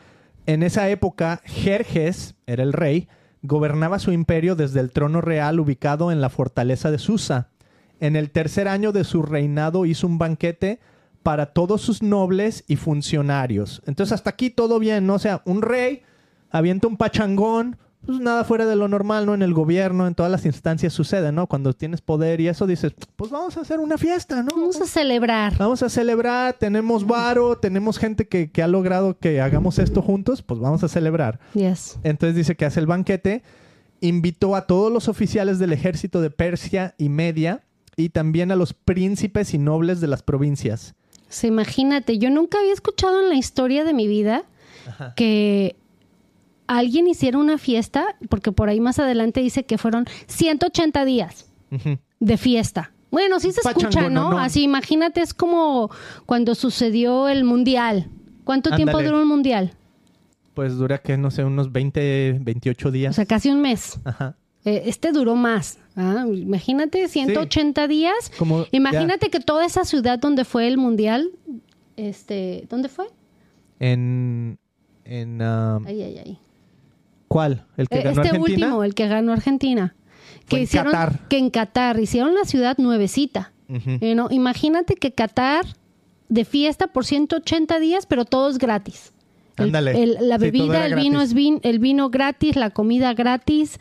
[0.46, 3.08] en esa época Jerjes era el rey,
[3.42, 7.50] gobernaba su imperio desde el trono real ubicado en la fortaleza de Susa.
[8.00, 10.80] En el tercer año de su reinado hizo un banquete
[11.22, 13.82] para todos sus nobles y funcionarios.
[13.86, 15.14] Entonces hasta aquí todo bien, ¿no?
[15.14, 16.02] O sea, un rey
[16.50, 19.34] avienta un pachangón, pues nada fuera de lo normal, ¿no?
[19.34, 21.46] En el gobierno, en todas las instancias sucede, ¿no?
[21.46, 24.50] Cuando tienes poder y eso dices, pues vamos a hacer una fiesta, ¿no?
[24.54, 25.56] Vamos a celebrar.
[25.58, 30.60] Vamos a celebrar, tenemos varo, tenemos gente que, ha logrado que hagamos esto juntos, pues
[30.60, 31.40] vamos a celebrar.
[31.54, 31.98] Yes.
[32.02, 33.42] Entonces dice que hace el banquete,
[34.00, 37.62] invitó a todos los oficiales del ejército de Persia y Media
[37.96, 40.94] y también a los príncipes y nobles de las provincias.
[41.28, 44.44] Sí, imagínate, yo nunca había escuchado en la historia de mi vida
[45.16, 45.76] que
[46.66, 51.46] alguien hiciera una fiesta, porque por ahí más adelante dice que fueron 180 días
[52.20, 52.92] de fiesta.
[53.10, 54.38] Bueno, sí se escucha, ¿no?
[54.38, 55.90] Así, imagínate, es como
[56.26, 58.08] cuando sucedió el mundial.
[58.44, 59.72] ¿Cuánto tiempo duró un mundial?
[60.52, 63.10] Pues dura que, no sé, unos 20, 28 días.
[63.10, 63.98] O sea, casi un mes.
[64.04, 64.36] Ajá.
[64.64, 65.78] Eh, este duró más.
[65.96, 66.24] ¿ah?
[66.26, 68.32] Imagínate, 180 días.
[68.72, 71.30] Imagínate que toda esa ciudad donde fue el mundial,
[71.96, 73.06] este, ¿dónde fue?
[73.78, 74.58] En,
[75.04, 76.38] en, um, ay, ay, ay.
[77.34, 77.64] ¿Cuál?
[77.76, 79.96] ¿El que eh, ganó este último, el que ganó Argentina.
[80.46, 81.28] Que hicieron, en Qatar.
[81.28, 83.50] Que en Qatar hicieron la ciudad nuevecita.
[83.68, 85.66] Eh, imagínate que Qatar
[86.28, 89.12] de fiesta por 180 días, pero todo es gratis.
[89.56, 90.06] Ándale.
[90.20, 93.80] la bebida, el vino es vin, el vino gratis, la comida gratis.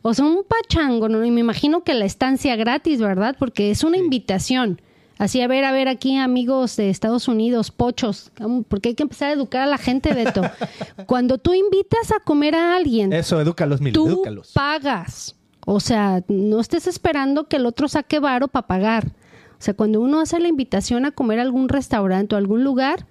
[0.00, 1.26] O sea, un pachango, ¿no?
[1.26, 3.36] Y me imagino que la estancia gratis, ¿verdad?
[3.38, 4.80] Porque es una invitación.
[5.18, 8.32] Así, a ver, a ver, aquí amigos de Estados Unidos, pochos,
[8.68, 10.42] porque hay que empezar a educar a la gente, Beto.
[11.06, 14.22] Cuando tú invitas a comer a alguien, eso, edúcalos, mil, tú
[14.52, 15.36] pagas.
[15.66, 19.06] O sea, no estés esperando que el otro saque varo para pagar.
[19.52, 23.06] O sea, cuando uno hace la invitación a comer a algún restaurante o algún lugar,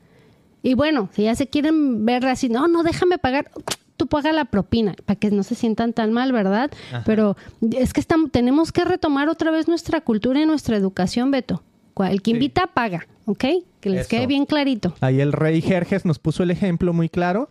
[0.61, 3.49] y bueno, si ya se quieren ver así, no, no, déjame pagar,
[3.97, 6.69] tú paga la propina, para que no se sientan tan mal, ¿verdad?
[7.05, 7.37] Pero
[7.71, 11.63] es que estamos, tenemos que retomar otra vez nuestra cultura y nuestra educación, Beto.
[11.97, 13.45] El que invita paga, ¿ok?
[13.79, 14.93] Que les quede bien clarito.
[15.01, 17.49] Ahí el rey Jerjes nos puso el ejemplo muy claro.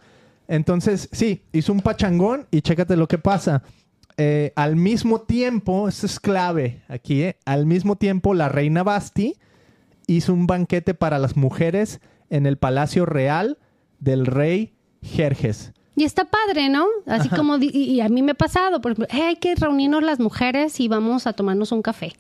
[0.48, 3.62] Entonces, sí, hizo un pachangón y chécate lo que pasa.
[4.16, 7.36] Eh, al mismo tiempo, esto es clave aquí, ¿eh?
[7.46, 9.36] al mismo tiempo la reina Basti
[10.06, 13.58] hizo un banquete para las mujeres en el palacio real
[14.00, 15.72] del rey Jerjes.
[15.94, 16.86] Y está padre, ¿no?
[17.06, 20.80] Así como, y, a mí me ha pasado, por ejemplo, hay que reunirnos las mujeres
[20.80, 22.14] y vamos a tomarnos un café.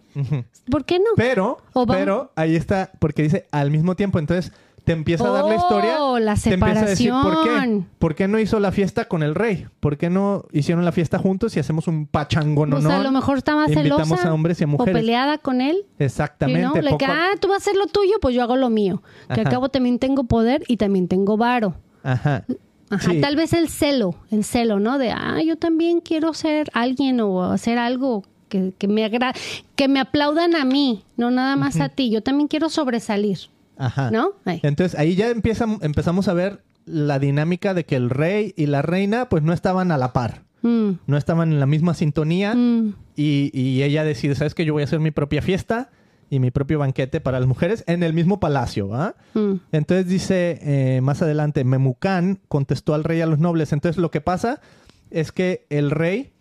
[0.70, 1.06] ¿Por qué no?
[1.16, 4.52] Pero, pero ahí está, porque dice al mismo tiempo, entonces
[4.84, 6.02] te empieza a dar la historia.
[6.02, 7.22] Oh, la separación.
[7.22, 7.82] ¿por qué?
[7.98, 9.66] ¿Por qué no hizo la fiesta con el rey?
[9.80, 12.76] ¿Por qué no hicieron la fiesta juntos y hacemos un pachango, no?
[12.76, 14.28] Pues a lo mejor está más celosa.
[14.28, 14.94] a hombres y a mujeres.
[14.94, 15.86] O peleada con él.
[15.98, 16.82] Exactamente.
[16.82, 19.02] Le ah, tú vas a hacer lo tuyo, pues yo hago lo mío.
[19.32, 21.74] Que al cabo también tengo poder y también tengo varo.
[22.02, 22.44] Ajá.
[22.92, 24.98] Ajá, tal vez el celo, el celo, ¿no?
[24.98, 29.32] De, ah, yo también quiero ser alguien o hacer algo que, que me agra
[29.76, 32.10] que me aplaudan a mí, no nada más a ti.
[32.10, 33.38] Yo también quiero sobresalir.
[33.78, 34.10] Ajá.
[34.10, 34.32] ¿No?
[34.44, 38.82] Entonces ahí ya empieza, empezamos a ver la dinámica de que el rey y la
[38.82, 40.42] reina pues no estaban a la par.
[40.60, 40.90] Mm.
[41.06, 42.94] No estaban en la misma sintonía mm.
[43.16, 45.90] y, y, ella decide, ¿sabes que Yo voy a hacer mi propia fiesta
[46.32, 48.88] y mi propio banquete para las mujeres en el mismo palacio.
[49.34, 49.56] Mm.
[49.70, 53.74] Entonces dice eh, más adelante, Memucán contestó al rey a los nobles.
[53.74, 54.62] Entonces lo que pasa
[55.10, 56.32] es que el rey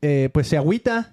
[0.00, 1.10] eh, pues se agüita.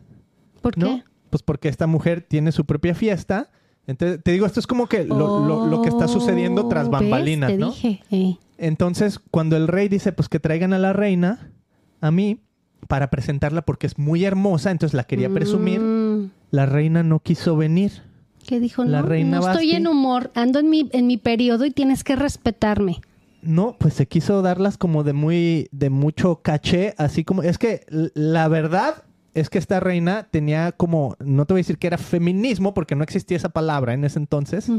[0.61, 1.03] ¿Por qué?
[1.31, 3.49] Pues porque esta mujer tiene su propia fiesta.
[3.87, 7.73] Entonces, te digo, esto es como que lo, que está sucediendo tras oh, bambalinas, ¿no?
[8.11, 8.37] Eh.
[8.59, 11.49] Entonces, cuando el rey dice, pues que traigan a la reina,
[11.99, 12.43] a mí,
[12.87, 16.29] para presentarla porque es muy hermosa, entonces la quería presumir, mm.
[16.51, 18.07] la reina no quiso venir.
[18.47, 21.65] ¿Qué dijo, la no, reina no estoy en humor, ando en mi, en mi periodo
[21.65, 23.01] y tienes que respetarme.
[23.41, 27.85] No, pues se quiso darlas como de muy, de mucho caché, así como, es que
[28.13, 31.97] la verdad es que esta reina tenía como, no te voy a decir que era
[31.97, 34.69] feminismo, porque no existía esa palabra en ese entonces,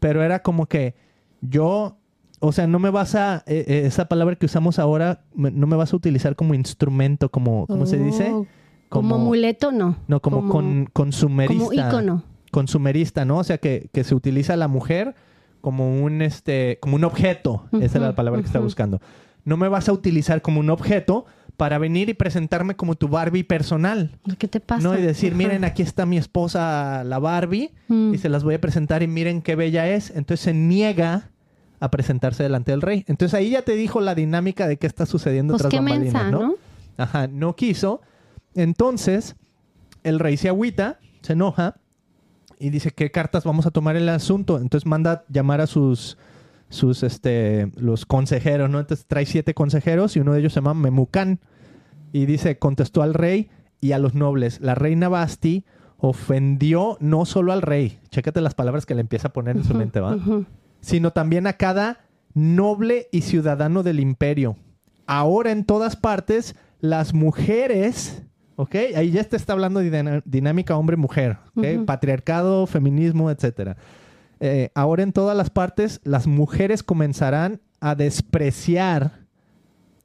[0.00, 0.94] pero era como que
[1.40, 1.96] yo,
[2.40, 5.66] o sea, no me vas a, eh, eh, esa palabra que usamos ahora, me- no
[5.66, 8.30] me vas a utilizar como instrumento, como, ¿cómo se dice?
[8.32, 8.46] Oh,
[8.88, 9.96] Como, amuleto, no.
[10.08, 11.64] No, como, con, consumerista.
[11.64, 12.22] Como ícono.
[12.54, 13.38] Consumerista, ¿no?
[13.38, 15.14] O sea, que, que se utiliza a la mujer
[15.60, 17.64] como un, este, como un objeto.
[17.80, 18.62] Esa era la palabra que ujú.
[18.62, 19.00] buscando.
[19.44, 23.44] No me vas a utilizar como un objeto para venir y presentarme como tu Barbie
[23.44, 24.18] personal.
[24.38, 24.82] ¿Qué te pasa?
[24.86, 28.14] No, y decir, miren, aquí está mi esposa, la Barbie, Mm.
[28.14, 30.10] y se las voy a presentar y miren qué bella es.
[30.10, 31.30] Entonces se niega
[31.80, 33.04] a presentarse delante del rey.
[33.08, 36.30] Entonces ahí ya te dijo la dinámica de qué está sucediendo Pues tras qué mensa,
[36.30, 36.40] ¿no?
[36.40, 36.54] ¿no?
[36.96, 38.00] Ajá, no quiso.
[38.54, 39.36] Entonces,
[40.02, 41.76] el rey se agüita, se enoja
[42.64, 44.56] y dice, ¿qué cartas vamos a tomar en el asunto?
[44.58, 46.16] Entonces manda llamar a sus,
[46.70, 48.80] sus, este, los consejeros, ¿no?
[48.80, 51.40] Entonces trae siete consejeros y uno de ellos se llama Memucán.
[52.10, 53.50] Y dice, contestó al rey
[53.82, 55.66] y a los nobles, la reina Basti
[55.98, 59.74] ofendió no solo al rey, chécate las palabras que le empieza a poner en su
[59.74, 60.16] mente, ¿va?
[60.80, 64.56] Sino también a cada noble y ciudadano del imperio.
[65.06, 68.22] Ahora en todas partes, las mujeres,
[68.56, 68.74] ¿ok?
[68.96, 71.38] Ahí ya te está hablando de dinámica hombre-mujer.
[71.86, 73.76] Patriarcado, feminismo, etcétera.
[74.40, 79.24] Eh, ahora en todas las partes, las mujeres comenzarán a despreciar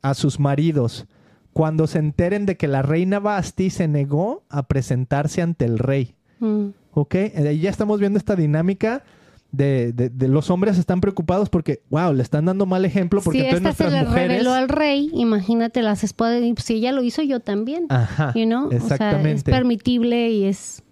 [0.01, 1.07] a sus maridos
[1.53, 6.15] cuando se enteren de que la reina Basti se negó a presentarse ante el rey.
[6.39, 6.67] Mm.
[6.93, 7.15] ¿Ok?
[7.15, 9.03] Eh, Ahí ya estamos viendo esta dinámica
[9.51, 13.39] de, de- de los hombres están preocupados porque, wow, le están dando mal ejemplo porque
[13.39, 14.29] si entonces esta se le mujeres...
[14.29, 16.41] reveló al rey, imagínate las esposas.
[16.63, 17.85] Si ella lo hizo, yo también.
[17.89, 18.67] Ajá, you know?
[18.67, 19.51] O sea, es exactamente.
[19.51, 20.83] permitible y es...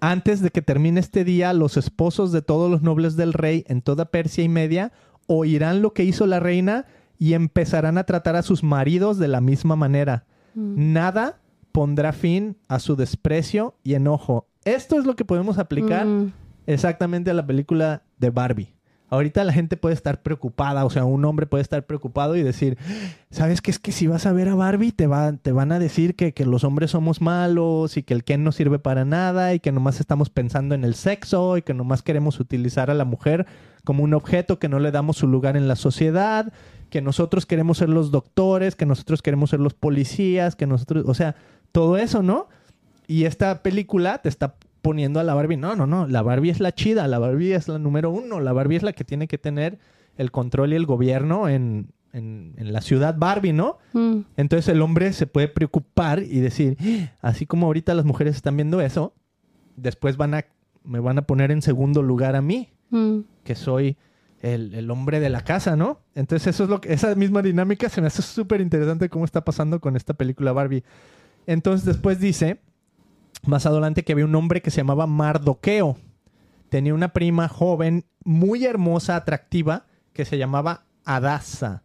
[0.00, 3.80] Antes de que termine este día, los esposos de todos los nobles del rey en
[3.80, 4.92] toda Persia y Media
[5.26, 6.84] oirán lo que hizo la reina
[7.18, 10.26] y empezarán a tratar a sus maridos de la misma manera.
[10.54, 10.92] Mm.
[10.92, 11.38] Nada
[11.72, 14.46] pondrá fin a su desprecio y enojo.
[14.66, 16.32] Esto es lo que podemos aplicar Mm.
[16.66, 18.74] Exactamente a la película de Barbie.
[19.10, 22.78] Ahorita la gente puede estar preocupada, o sea, un hombre puede estar preocupado y decir,
[23.30, 23.70] ¿sabes qué?
[23.70, 25.08] Es que si vas a ver a Barbie te,
[25.42, 28.50] te van a decir que, que los hombres somos malos y que el Ken no
[28.50, 32.40] sirve para nada y que nomás estamos pensando en el sexo y que nomás queremos
[32.40, 33.46] utilizar a la mujer
[33.84, 36.52] como un objeto que no le damos su lugar en la sociedad,
[36.90, 41.14] que nosotros queremos ser los doctores, que nosotros queremos ser los policías, que nosotros, o
[41.14, 41.36] sea,
[41.70, 42.48] todo eso, ¿no?
[43.06, 45.56] Y esta película te está poniendo a la Barbie.
[45.56, 46.06] No, no, no.
[46.06, 47.08] La Barbie es la chida.
[47.08, 48.38] La Barbie es la número uno.
[48.38, 49.80] La Barbie es la que tiene que tener
[50.16, 53.78] el control y el gobierno en, en- en la ciudad Barbie, ¿no?
[53.94, 54.18] Mm.
[54.36, 56.76] Entonces el hombre se puede preocupar y decir,
[57.20, 59.12] "Ah, así como ahorita las mujeres están viendo eso,
[59.76, 60.44] después van a,
[60.84, 63.20] me van a poner en segundo lugar a mí, Mm.
[63.42, 63.96] que soy
[64.42, 66.00] el, el hombre de la casa, ¿no?
[66.14, 69.42] Entonces eso es lo que, esa misma dinámica se me hace súper interesante cómo está
[69.44, 70.84] pasando con esta película Barbie.
[71.46, 72.60] Entonces después dice,
[73.46, 75.96] más adelante, que había un hombre que se llamaba Mardoqueo.
[76.68, 81.82] Tenía una prima joven, muy hermosa, atractiva, que se llamaba Adasa,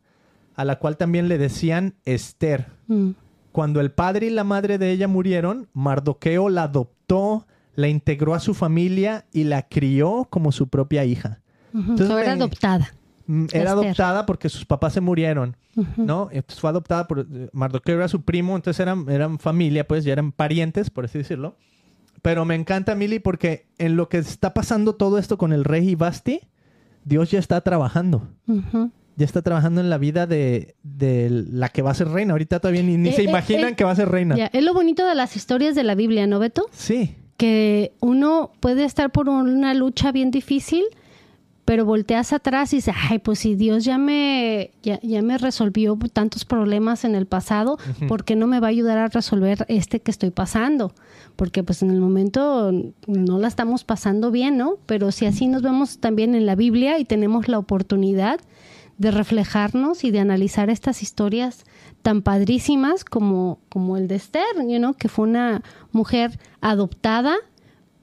[0.55, 2.67] a la cual también le decían Esther.
[2.87, 3.11] Mm.
[3.51, 7.45] Cuando el padre y la madre de ella murieron, Mardoqueo la adoptó,
[7.75, 11.41] la integró a su familia y la crió como su propia hija.
[11.73, 11.91] Ujú.
[11.91, 12.93] Entonces me- adoptada.
[13.51, 15.55] Era adoptada porque sus papás se murieron.
[15.97, 16.29] ¿no?
[16.31, 20.31] Entonces fue adoptada por Mardoqueo era su primo, entonces eran, eran familia, pues ya eran
[20.31, 21.55] parientes, por así decirlo.
[22.21, 25.89] Pero me encanta, Mili, porque en lo que está pasando todo esto con el rey
[25.89, 26.41] y Basti,
[27.05, 28.27] Dios ya está trabajando.
[29.15, 32.33] Ya está trabajando en la vida de, de la que va a ser reina.
[32.33, 34.35] Ahorita todavía ni, ni Eh, se eh, imaginan eh, que va a ser reina.
[34.35, 36.65] Ya, Es lo bonito de las historias de la Biblia, ¿no, Beto?
[36.71, 37.15] Sí.
[37.37, 40.83] que uno puede estar por una lucha bien difícil,
[41.69, 45.95] pero volteas atrás y dices, ay, pues si Dios ya me, ya, ya me resolvió
[46.11, 47.77] tantos problemas en el pasado,
[48.07, 50.95] ¿por qué no me va a ayudar a resolver este que estoy pasando?
[51.35, 52.71] Porque pues en el momento
[53.05, 54.77] no la estamos pasando bien, ¿no?
[54.87, 58.39] Pero si así nos vemos también en la Biblia y tenemos la oportunidad
[58.97, 61.65] de reflejarnos y de analizar estas historias
[62.01, 67.35] tan padrísimas como, como el de Esther, you know, que fue una mujer adoptada,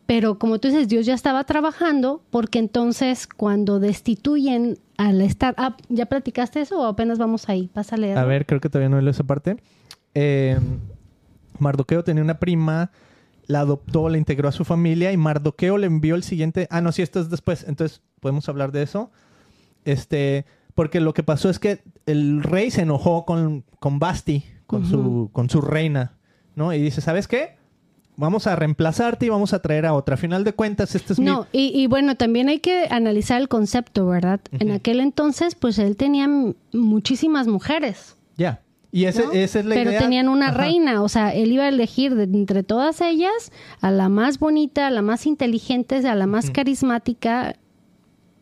[0.06, 5.74] pero como tú dices, Dios ya estaba trabajando, porque entonces cuando destituyen a la startup,
[5.88, 7.68] ¿ya platicaste eso o apenas vamos ahí?
[7.72, 8.16] Pasa a leer.
[8.16, 9.56] A ver, creo que todavía no leo esa parte.
[10.14, 10.58] Eh,
[11.58, 12.92] Mardoqueo tenía una prima,
[13.46, 16.68] la adoptó, la integró a su familia y Mardoqueo le envió el siguiente.
[16.70, 17.64] Ah, no, sí, esto es después.
[17.66, 19.10] Entonces, podemos hablar de eso.
[19.84, 20.46] Este,
[20.76, 25.30] porque lo que pasó es que el rey se enojó con, con Basti, con, su,
[25.32, 26.16] con su reina,
[26.54, 26.72] ¿no?
[26.72, 27.55] Y dice, ¿sabes qué?
[28.18, 30.14] Vamos a reemplazarte y vamos a traer a otra.
[30.14, 31.26] A final de cuentas, este es mi...
[31.26, 34.40] No, y, y bueno, también hay que analizar el concepto, ¿verdad?
[34.52, 36.26] En aquel entonces, pues él tenía
[36.72, 38.16] muchísimas mujeres.
[38.36, 38.62] Ya.
[38.92, 39.32] Y ese- ¿no?
[39.32, 40.00] esa es la Pero idea.
[40.00, 40.58] tenían una Ajá.
[40.58, 43.52] reina, o sea, él iba a elegir de entre todas ellas
[43.82, 47.54] a la más bonita, a la más inteligente, a la más carismática.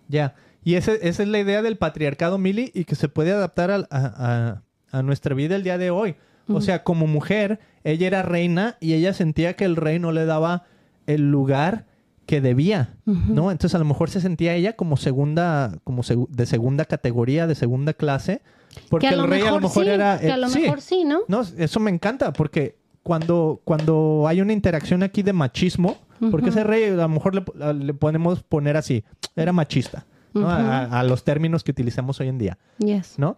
[0.08, 0.34] Ya.
[0.62, 3.88] Y ese- esa es la idea del patriarcado, Mili, y que se puede adaptar al-
[3.90, 4.62] a,
[4.92, 6.14] a- a nuestra vida el día de hoy.
[6.46, 10.24] O sea, como mujer, ella era reina y ella sentía que el rey no le
[10.24, 10.64] daba
[11.06, 11.86] el lugar
[12.26, 13.50] que debía, ¿no?
[13.50, 17.92] Entonces a lo mejor se sentía ella como segunda, como de segunda categoría, de segunda
[17.92, 18.40] clase,
[18.88, 20.18] porque el rey a lo mejor sí, era...
[20.18, 20.60] que a lo sí.
[20.60, 21.20] mejor sí, ¿no?
[21.28, 25.98] No, eso me encanta porque cuando, cuando hay una interacción aquí de machismo,
[26.30, 29.04] porque ese rey a lo mejor le, le podemos poner así,
[29.36, 30.48] era machista, ¿no?
[30.48, 33.18] a, a los términos que utilizamos hoy en día, Yes.
[33.18, 33.36] ¿no?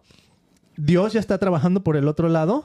[0.77, 2.63] Dios ya está trabajando por el otro lado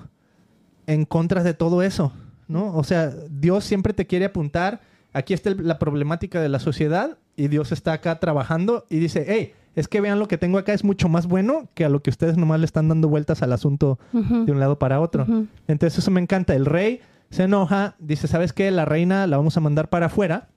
[0.86, 2.12] en contra de todo eso,
[2.48, 2.74] ¿no?
[2.76, 4.80] O sea, Dios siempre te quiere apuntar,
[5.12, 9.24] aquí está el- la problemática de la sociedad y Dios está acá trabajando y dice,
[9.28, 12.02] hey, es que vean lo que tengo acá es mucho más bueno que a lo
[12.02, 15.24] que ustedes nomás le están dando vueltas al asunto de un lado para otro.
[15.66, 16.54] Entonces eso me encanta.
[16.54, 18.70] El rey se enoja, dice, ¿sabes qué?
[18.70, 20.48] La reina la vamos a mandar para afuera.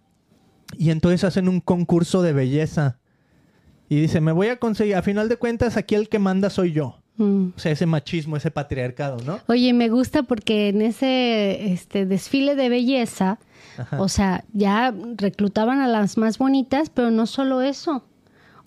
[0.78, 2.98] Y entonces hacen un concurso de belleza.
[3.88, 6.72] Y dice, me voy a conseguir, a final de cuentas, aquí el que manda soy
[6.74, 7.02] yo.
[7.18, 7.48] Mm.
[7.56, 9.40] O sea, ese machismo, ese patriarcado, ¿no?
[9.48, 13.40] Oye, me gusta porque en ese este desfile de belleza,
[13.78, 14.02] Ajá.
[14.02, 18.04] o sea, ya reclutaban a las más bonitas, pero no solo eso.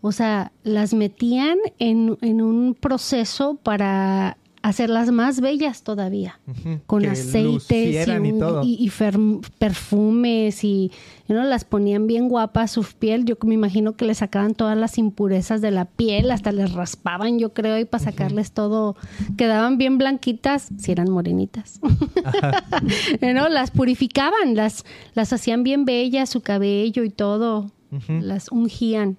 [0.01, 6.41] O sea, las metían en, en un proceso para hacerlas más bellas todavía.
[6.87, 10.91] Con Que aceites y, un- perfumes y
[11.29, 11.45] ¿no?
[11.45, 13.25] las ponían bien guapas su piel.
[13.25, 17.39] Yo me imagino que le sacaban todas las impurezas de la piel, hasta les raspaban,
[17.39, 18.97] yo creo, y para sacarles todo,
[19.37, 21.81] quedaban bien blanquitas, si eran morenitas.
[23.35, 23.49] ¿No?
[23.49, 24.85] Las purificaban, las,
[25.15, 27.71] las hacían bien bellas, su cabello y todo,
[28.09, 29.17] las ungían.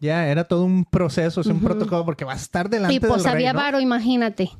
[0.00, 3.22] Ya, era todo un proceso, es un protocolo, porque vas a estar delante Y pues
[3.22, 3.60] del rey, había ¿no?
[3.60, 4.50] varo, imagínate.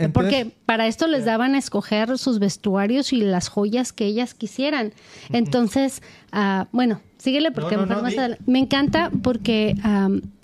[0.00, 0.12] Entonces-
[0.44, 4.92] Porque para esto les daban a escoger sus vestuarios y las joyas que ellas quisieran.
[5.30, 8.18] Entonces, ah, bueno, síguele porque No, no, mejor no, más di.
[8.18, 9.74] adelante- me encanta porque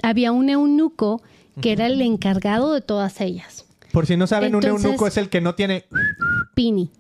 [0.03, 1.23] había un eunuco
[1.61, 3.65] que era el encargado de todas ellas.
[3.93, 5.85] Por si no saben, Entonces- un eunuco es el que no tiene...
[6.55, 6.91] Pini.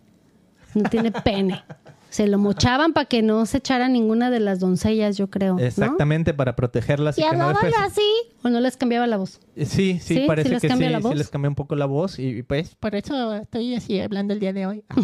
[0.75, 1.63] No tiene pene.
[2.11, 5.55] Se lo mochaban para que no se echara ninguna de las doncellas, yo creo.
[5.55, 5.61] ¿no?
[5.61, 7.19] Exactamente, para protegerlas.
[7.19, 8.03] Y que no hablaban después- así
[8.43, 9.41] o no les cambiaba la voz.
[9.57, 10.25] Sí, sí, ¿Sí?
[10.27, 12.75] parece ¿Sí les que sí, la sí les cambia un poco la voz y pues
[12.77, 14.85] por eso estoy así hablando el día de hoy.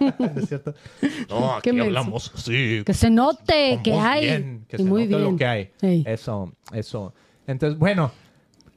[0.36, 0.74] ¿Es cierto?
[1.28, 2.82] No, Qué aquí hablamos así.
[2.86, 4.24] Que se note que hay.
[4.24, 5.30] bien, que y se muy note bien.
[5.32, 5.70] lo que hay.
[6.06, 7.12] Eso, eso.
[7.46, 8.12] Entonces, bueno,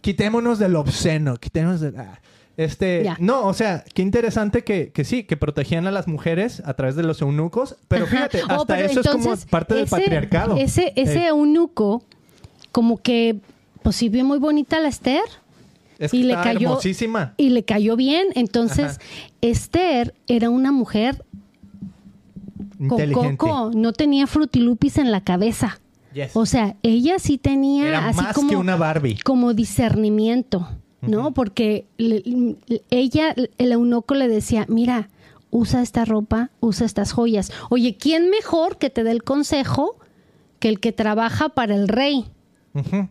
[0.01, 1.93] quitémonos del obsceno, quitémonos de...
[1.97, 2.19] ah,
[2.59, 6.73] Este, no, o sea, qué interesante que, que sí, que protegían a las mujeres a
[6.73, 8.11] través de los eunucos, pero Ajá.
[8.29, 10.57] fíjate, Oh, hasta pero eso es como parte del ese- patriarcado.
[10.57, 11.27] Ese, ese Ey.
[11.27, 12.03] eunuco,
[12.73, 13.39] como que,
[13.81, 15.21] pues sí vio muy bonita a la Esther.
[15.99, 17.33] es que y le cayó hermosísima.
[17.37, 18.27] y le cayó bien.
[18.35, 18.99] Entonces, Ajá.
[19.39, 21.23] Esther era una mujer
[22.87, 25.79] con coco, no tenía frutilupis en la cabeza.
[26.13, 26.31] Yes.
[26.35, 29.17] O sea, ella sí tenía Era así más como que una Barbie.
[29.19, 30.67] como discernimiento,
[31.01, 31.33] ¿no?
[31.33, 35.09] Porque le- le- ella, el eunuco le decía, mira,
[35.51, 37.51] usa esta ropa, usa estas joyas.
[37.69, 39.95] Oye, ¿quién mejor que te dé el consejo
[40.59, 42.25] que el que trabaja para el rey?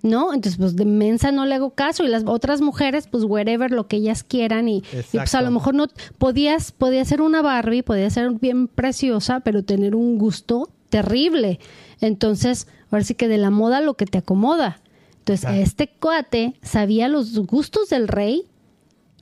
[0.02, 0.32] ¿No?
[0.32, 3.88] Entonces, pues de mensa no le hago caso y las otras mujeres, pues wherever, lo
[3.88, 5.86] que ellas quieran y, y, pues a lo mejor no
[6.16, 11.58] podías, podía ser una Barbie, podía ser bien preciosa, pero tener un gusto terrible.
[12.00, 14.80] Entonces, ahora sí que de la moda lo que te acomoda.
[15.28, 15.62] Entonces, Claro.
[15.62, 18.44] este cuate sabía los gustos del rey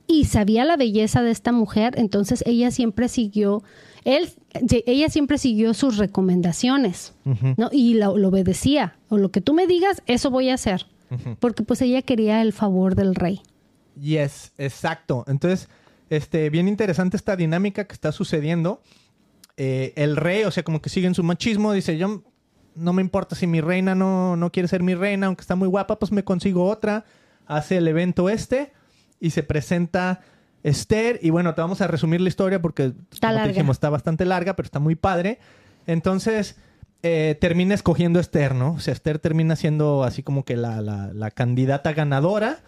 [0.07, 3.61] y sabía la belleza de esta mujer, entonces ella siempre siguió,
[4.05, 4.29] él,
[4.85, 7.13] ella siempre siguió sus recomendaciones.
[7.57, 7.69] ¿no?
[7.73, 10.85] Y lo, lo obedecía, o lo que tú me digas, eso voy a hacer,
[11.39, 13.41] porque pues ella quería el favor del rey.
[13.99, 15.25] Yes, exacto.
[15.27, 15.67] Entonces,
[16.09, 18.81] este, bien interesante esta dinámica que está sucediendo.
[19.57, 22.21] Eh, el rey, o sea, como que sigue en su machismo, dice, yo
[22.77, 25.67] no me importa si mi reina no, no quiere ser mi reina, aunque está muy
[25.67, 27.05] guapa, pues me consigo otra.
[27.45, 28.73] Hace el evento este
[29.19, 30.21] y se presenta
[30.63, 31.19] Esther.
[31.21, 34.25] Y bueno, te vamos a resumir la historia porque, Está como te dijimos, está bastante
[34.25, 35.39] larga, pero está muy padre.
[35.85, 36.57] Entonces,
[37.03, 38.73] eh, termina escogiendo a Esther, ¿no?
[38.73, 42.59] O sea, Esther termina siendo así como que la, la- la candidata ganadora,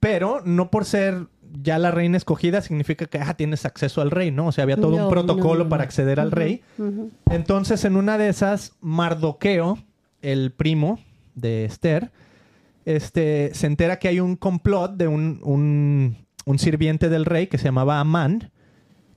[0.00, 1.26] pero no por ser
[1.62, 4.46] ya la reina escogida significa que ah, tienes acceso al rey, ¿no?
[4.48, 6.62] O sea, había todo No, un protocolo no, no, para acceder al rey.
[7.30, 9.78] Entonces, en una de esas, Mardoqueo,
[10.22, 11.00] el primo
[11.34, 12.10] de Esther,
[12.84, 17.58] este, se entera que hay un complot de un, un- un sirviente del rey que
[17.58, 18.52] se llamaba Amán,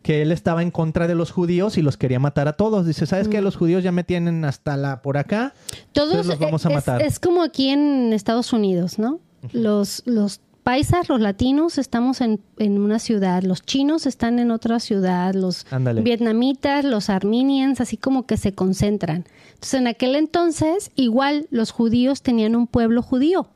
[0.01, 2.85] que él estaba en contra de los judíos y los quería matar a todos.
[2.87, 3.31] Dice, ¿sabes Mm.
[3.31, 3.41] qué?
[3.41, 5.53] Los judíos ya me tienen hasta la por acá.
[5.91, 7.01] Todos los vamos a matar.
[7.01, 9.19] es como aquí en Estados Unidos, ¿no?
[9.51, 14.79] Los, los paisas, los latinos, estamos en, en una ciudad, los chinos están en otra
[14.79, 15.65] ciudad, los
[16.03, 19.25] vietnamitas, los armenians, así como que se concentran.
[19.47, 23.47] Entonces, en aquel entonces, igual los judíos tenían un pueblo judío,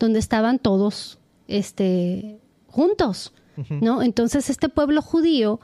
[0.00, 3.32] donde estaban todos este, juntos,
[3.80, 4.02] ¿no?
[4.02, 5.60] Entonces, este pueblo judío,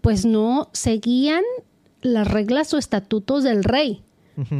[0.00, 1.44] pues no seguían
[2.00, 4.02] las reglas o estatutos del rey.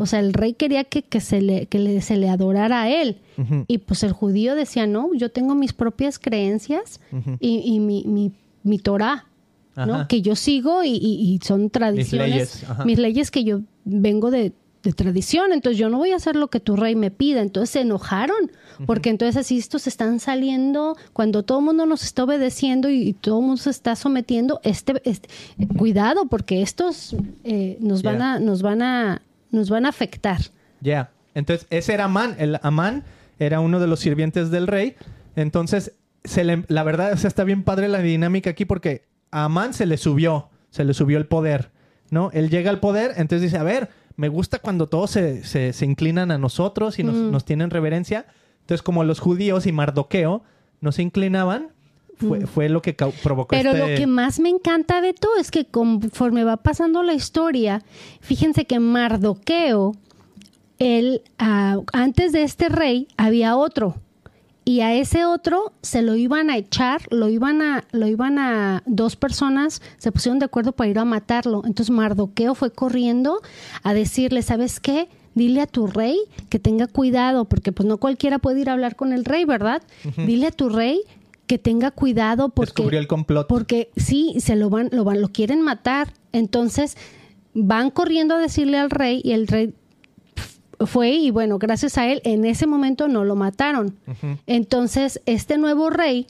[0.01, 2.91] O sea, el rey quería que, que se, le, que le- se le adorara a
[2.91, 3.19] él.
[3.69, 7.01] Y pues el judío decía, no, yo tengo mis propias creencias
[7.39, 8.33] y, y mi, mi,
[8.65, 9.27] mi Torah,
[9.77, 10.09] ¿no?
[10.09, 14.53] Que yo sigo y, y- y son tradiciones, leyes, mis leyes que yo vengo de,
[14.83, 17.43] de tradición, entonces yo no voy a hacer lo que tu rey me pida.
[17.43, 18.51] Entonces se enojaron,
[18.87, 23.13] porque entonces así estos están saliendo, cuando todo el mundo nos está obedeciendo y, y
[23.13, 25.29] todo el mundo se está sometiendo, este, este-
[25.77, 27.15] cuidado, porque estos
[27.45, 28.33] eh, nos van Yeah.
[28.35, 30.39] a, nos van a, nos van a afectar.
[30.81, 31.11] Ya.
[31.35, 32.35] Entonces, ese era Amán.
[32.39, 33.05] El Amán
[33.39, 34.97] era uno de los sirvientes del rey.
[35.37, 35.93] Entonces,
[36.25, 39.73] se le- la verdad, o sea, está bien padre la dinámica aquí porque a Amán
[39.75, 41.71] se le subió, se le subió el poder,
[42.11, 42.31] ¿no?
[42.33, 45.85] Él llega al poder, entonces dice, a ver, me gusta cuando todos se, se- se
[45.85, 48.27] inclinan a nosotros y nos, nos tienen reverencia.
[48.63, 50.43] Entonces, como los judíos y Mardoqueo
[50.81, 51.69] no se inclinaban,
[52.19, 53.79] fue, fue lo que provocó Pero este...
[53.81, 57.83] lo que más me encanta, Beto, es que conforme va pasando la historia,
[58.21, 59.95] fíjense que Mardoqueo,
[60.79, 63.97] él, ah, antes de este rey, había otro.
[64.65, 68.83] Y a ese otro se lo iban a echar, lo iban a, lo iban a,
[68.85, 71.63] dos personas se pusieron de acuerdo para ir a matarlo.
[71.65, 73.41] Entonces Mardoqueo fue corriendo
[73.83, 75.09] a decirle, ¿sabes qué?
[75.35, 76.19] Dile a tu rey
[76.51, 79.81] que tenga cuidado, porque pues no cualquiera puede ir a hablar con el rey, ¿verdad?
[80.19, 81.01] Dile a tu rey
[81.49, 83.49] que tenga cuidado porque Descubrió el complot.
[83.49, 86.13] porque sí, se lo van, lo van, lo quieren matar.
[86.33, 86.97] Entonces
[87.55, 89.75] van corriendo a decirle al rey y el rey
[90.87, 93.97] fue y bueno, gracias a él en ese momento no lo mataron.
[94.47, 96.27] Entonces este nuevo rey,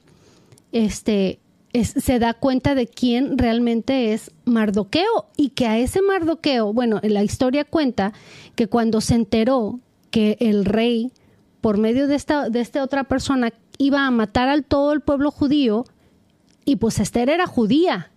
[0.72, 1.38] este,
[1.74, 7.00] es- se da cuenta de quién realmente es Mardoqueo y que a ese Mardoqueo, bueno,
[7.02, 8.12] la historia cuenta
[8.54, 11.12] que cuando se enteró que el rey
[11.60, 15.30] por medio de esta de esta otra persona iba a matar al todo el pueblo
[15.30, 15.84] judío
[16.64, 18.10] y pues Esther era judía.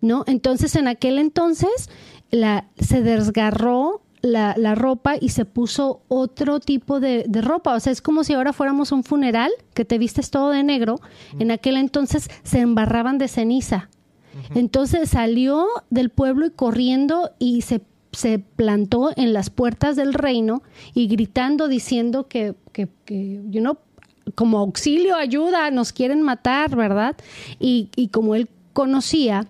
[0.00, 0.24] ¿no?
[0.26, 1.90] Entonces en aquel entonces
[2.30, 7.74] la, se desgarró la, la ropa y se puso otro tipo de, de ropa.
[7.74, 10.62] O sea, es como si ahora fuéramos a un funeral, que te vistes todo de
[10.62, 10.96] negro.
[11.38, 13.88] En aquel entonces se embarraban de ceniza.
[14.54, 17.82] Entonces salió del pueblo y corriendo y se,
[18.12, 20.62] se plantó en las puertas del reino
[20.94, 23.76] y gritando, diciendo que, que, que you know,
[24.34, 27.16] como auxilio, ayuda, nos quieren matar, ¿verdad?
[27.58, 29.46] Y, y como él conocía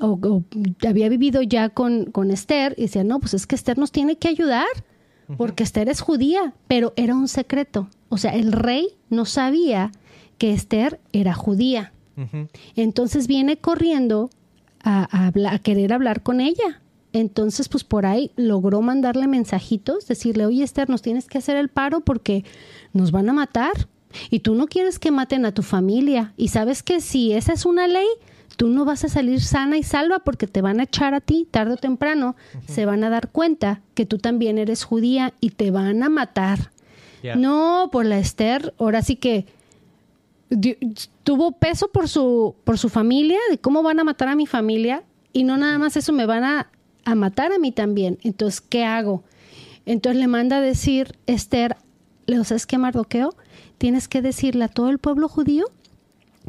[0.00, 0.42] o, o
[0.86, 4.16] había vivido ya con, con Esther, y decía, no, pues es que Esther nos tiene
[4.16, 4.66] que ayudar,
[5.36, 7.88] porque Esther es judía, pero era un secreto.
[8.08, 9.92] O sea, el rey no sabía
[10.38, 11.92] que Esther era judía.
[12.74, 14.30] Entonces viene corriendo
[14.82, 16.82] a, a a querer hablar con ella.
[17.12, 21.68] Entonces, pues por ahí logró mandarle mensajitos, decirle, oye Esther, nos tienes que hacer el
[21.68, 22.44] paro porque
[22.92, 23.72] nos van a matar.
[24.30, 26.32] Y tú no quieres que maten a tu familia.
[26.36, 28.06] Y sabes que si esa es una ley,
[28.56, 31.46] tú no vas a salir sana y salva porque te van a echar a ti
[31.50, 32.36] tarde o temprano.
[32.66, 36.70] Se van a dar cuenta que tú también eres judía y te van a matar.
[37.36, 39.46] No, por la Esther, ahora sí que
[41.22, 45.04] tuvo peso por su, por su familia, de cómo van a matar a mi familia,
[45.32, 46.70] y no nada más eso, me van a,
[47.04, 48.18] a matar a mí también.
[48.22, 49.22] Entonces, ¿qué hago?
[49.86, 51.76] Entonces le manda a decir Esther,
[52.26, 53.34] le ¿sabes qué, Mardoqueo?
[53.80, 55.64] Tienes que decirle a todo el pueblo judío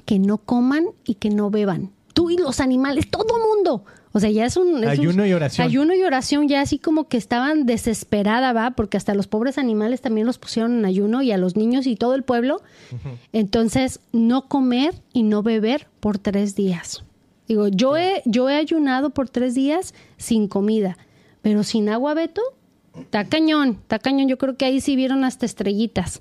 [0.03, 1.91] que no coman y que no beban.
[2.13, 3.85] Tú y los animales, todo mundo.
[4.11, 4.83] O sea, ya es un...
[4.83, 5.65] es un- Ayuno y oración.
[5.65, 8.71] Ayuno y oración, ya así como que estaban desesperada, ¿va?
[8.71, 11.95] Porque hasta los pobres animales también los pusieron en ayuno y a los niños y
[11.95, 12.61] todo el pueblo.
[13.31, 17.05] Entonces, no comer y no beber por tres días.
[17.47, 20.97] Digo, yo he, yo he ayunado por tres días sin comida,
[21.41, 22.41] pero sin agua, Beto,
[22.99, 24.27] está cañón, está cañón.
[24.27, 26.19] Yo creo que ahí sí vieron hasta estrellitas.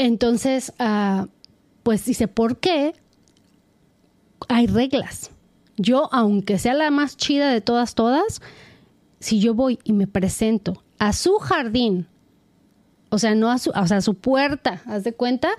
[0.00, 1.26] Entonces, ah,
[1.82, 2.94] pues dice, ¿por qué?
[4.48, 5.30] Hay reglas.
[5.76, 8.40] Yo, aunque sea la más chida de todas, todas,
[9.18, 12.06] si yo voy y me presento a su jardín,
[13.10, 15.50] o sea, no a su, o sea, a su puerta, haz de cuenta,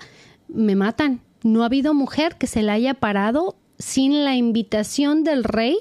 [0.47, 1.21] me matan.
[1.43, 5.77] No ha habido mujer que se la haya parado sin la invitación del rey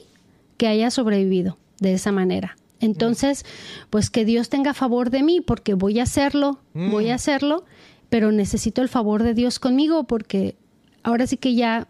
[0.58, 2.58] que haya sobrevivido de esa manera.
[2.78, 3.46] Entonces,
[3.88, 7.64] pues que Dios tenga favor de mí porque voy a hacerlo, voy a hacerlo,
[8.10, 10.56] pero necesito el favor de Dios conmigo porque
[11.02, 11.88] ahora sí que ya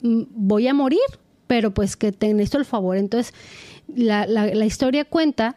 [0.00, 1.00] mm, voy a morir,
[1.46, 2.96] pero pues que te necesito el favor.
[2.96, 3.34] Entonces,
[3.94, 5.56] la, historia cuenta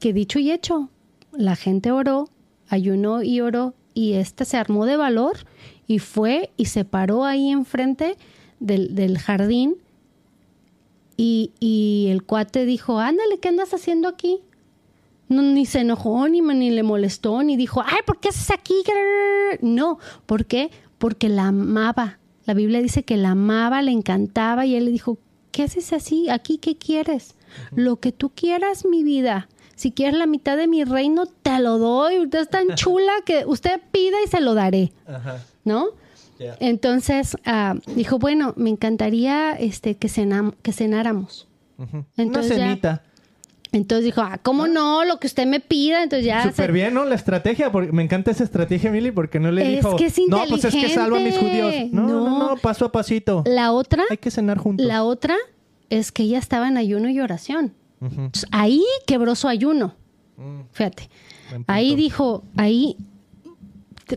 [0.00, 0.90] que dicho y hecho,
[1.32, 2.28] la gente oró,
[2.68, 5.38] ayunó y oró, y esta se armó de valor
[5.86, 8.16] Y fue y se paró ahí enfrente
[8.60, 9.76] del, del jardín
[11.16, 14.40] y, y el cuate dijo, ándale, ¿qué andas haciendo aquí?
[15.28, 18.50] No, ni se enojó, ni, me- ni le molestó, ni dijo, ay, ¿por qué haces
[18.50, 18.74] aquí?
[19.60, 20.70] No, ¿por qué?
[20.98, 22.18] Porque la amaba.
[22.44, 25.18] La Biblia dice que la amaba, le encantaba y él le dijo,
[25.50, 26.28] ¿qué haces así?
[26.30, 27.34] ¿Aquí qué quieres?
[27.74, 29.48] Lo que tú quieras, mi vida.
[29.74, 32.18] Si quieres la mitad de mi reino, te lo doy.
[32.20, 35.42] Usted es tan chula que usted pida y se lo daré, Ajá.
[35.64, 35.86] ¿no?
[36.60, 41.48] Entonces ah, dijo, bueno, me encantaría este, que, cenam- que cenáramos.
[42.16, 43.02] Entonces Una ya- cenita.
[43.76, 45.04] Entonces dijo, ah, ¿cómo no?
[45.04, 46.02] Lo que usted me pida.
[46.02, 46.42] Entonces ya...
[46.42, 47.04] Súper se- bien, ¿no?
[47.04, 50.18] La estrategia, porque me encanta esa estrategia, Emily, porque no le Es dijo, que es
[50.28, 51.72] no, pues es que salva a mis judíos.
[51.92, 52.38] No, no, No.
[52.50, 53.42] no, paso a pasito.
[53.46, 54.84] La otra, Hay que cenar juntos.
[54.86, 55.36] la otra
[55.90, 57.74] es que ella estaba en ayuno y oración.
[58.00, 59.94] Entonces, ahí quebró su ayuno.
[60.36, 61.08] Mm, Fíjate.
[61.66, 62.96] Ahí dijo, ahí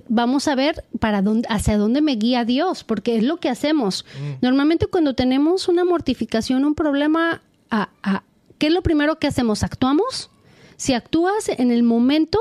[0.08, 4.06] vamos a ver para dónde, hacia dónde me guía Dios, porque es lo que hacemos.
[4.22, 4.34] Mm.
[4.42, 7.42] Normalmente cuando tenemos una mortificación, un problema,
[7.72, 8.24] a- a-
[8.60, 9.64] ¿qué es lo primero que hacemos?
[9.64, 10.30] ¿Actuamos?
[10.78, 12.38] Si actúas en el momento,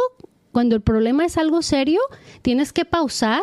[0.53, 2.01] cuando el problema es algo serio,
[2.43, 3.43] tienes que pausar,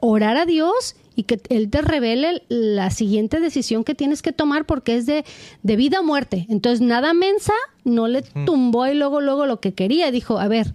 [0.00, 4.64] orar a Dios y que Él te revele la siguiente decisión que tienes que tomar
[4.64, 5.24] porque es de,
[5.62, 6.46] de vida o muerte.
[6.48, 7.52] Entonces, nada mensa,
[7.84, 10.10] no le tumbó y luego, luego lo que quería.
[10.10, 10.74] Dijo, a ver,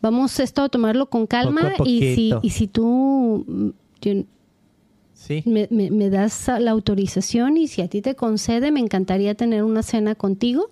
[0.00, 3.74] vamos esto a tomarlo con calma y si, y si tú
[5.26, 5.42] Sí.
[5.46, 9.62] me, me- me das la autorización y si a ti te concede, me encantaría tener
[9.64, 10.70] una cena contigo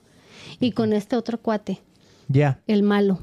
[0.60, 1.80] y con este otro cuate,
[2.28, 3.18] Ya, el malo.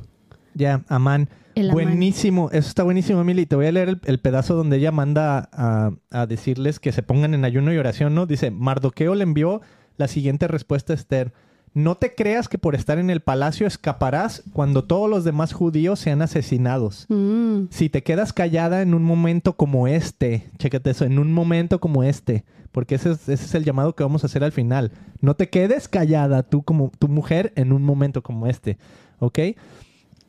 [0.53, 1.29] ya, Amán.
[1.55, 1.85] El Amán.
[1.85, 3.45] buenísimo, eso está buenísimo, Emily.
[3.45, 7.03] Te voy a leer el, el pedazo donde ella manda a, a decirles que se
[7.03, 8.25] pongan en ayuno y oración, ¿no?
[8.25, 9.61] Dice, Mardoqueo le envió
[9.97, 11.33] la siguiente respuesta a Esther.
[11.73, 15.99] No te creas que por estar en el palacio escaparás cuando todos los demás judíos
[15.99, 17.05] sean asesinados.
[17.07, 17.67] Mm.
[17.69, 22.03] Si te quedas callada en un momento como este, chécate eso, en un momento como
[22.03, 22.43] este,
[22.73, 24.91] porque ese es, ese es el llamado que vamos a hacer al final.
[25.21, 28.77] No te quedes callada tú como tu mujer en un momento como este,
[29.19, 29.39] ¿ok?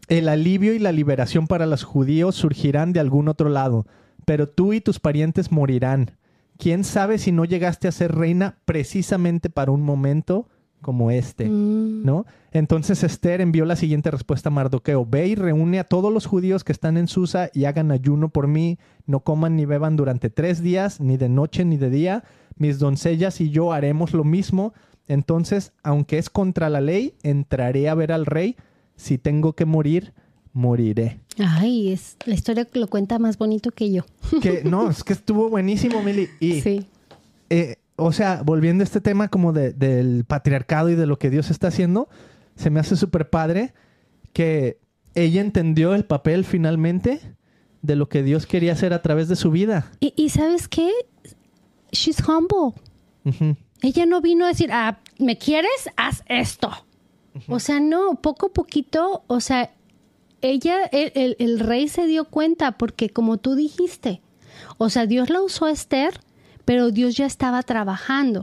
[0.07, 3.87] El alivio y la liberación para los judíos surgirán de algún otro lado,
[4.25, 6.13] pero tú y tus parientes morirán.
[6.57, 10.47] ¿Quién sabe si no llegaste a ser reina precisamente para un momento
[10.83, 11.47] como este?
[11.49, 12.05] Mm.
[12.05, 12.27] ¿no?
[12.53, 15.07] Entonces Esther envió la siguiente respuesta a Mardoqueo.
[15.07, 18.49] Ve y reúne a todos los judíos que están en Susa y hagan ayuno por
[18.49, 18.79] mí.
[19.07, 22.25] No coman ni beban durante tres días, ni de noche ni de día.
[22.57, 24.75] Mis doncellas y yo haremos lo mismo.
[25.09, 28.57] Entonces, aunque es contra la ley, entraré a ver al rey.
[28.97, 30.13] Si tengo que morir,
[30.53, 31.19] moriré.
[31.39, 34.05] Ay, es, la historia lo cuenta más bonito que yo.
[34.43, 36.29] Que, no, es que estuvo buenísimo, Mili.
[36.41, 36.87] Y Sí.
[37.51, 41.31] eh, o sea, volviendo a este tema como de- del patriarcado y de lo que
[41.31, 42.09] Dios está haciendo,
[42.57, 43.75] se me hace súper padre
[44.33, 44.79] que
[45.15, 47.21] ella entendió el papel finalmente
[47.83, 49.91] de lo que Dios quería hacer a través de su vida.
[50.01, 50.91] Y, y ¿sabes qué?
[51.91, 52.75] She's humble.
[53.83, 55.71] Ella no vino a decir, ah, ¿me quieres?
[55.97, 56.71] Haz esto.
[57.49, 59.73] O sea, no, poco a poquito, o sea,
[60.43, 64.21] ella, el, el- el rey se dio cuenta porque como tú dijiste,
[64.79, 66.21] o sea, Dios la usó a Esther,
[66.65, 68.43] pero Dios ya estaba trabajando,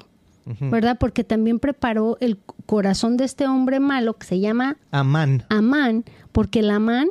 [0.72, 0.98] ¿verdad?
[1.00, 5.44] Porque también preparó el corazón de este hombre malo que se llama Amán.
[5.50, 7.08] Amán, porque el Amán,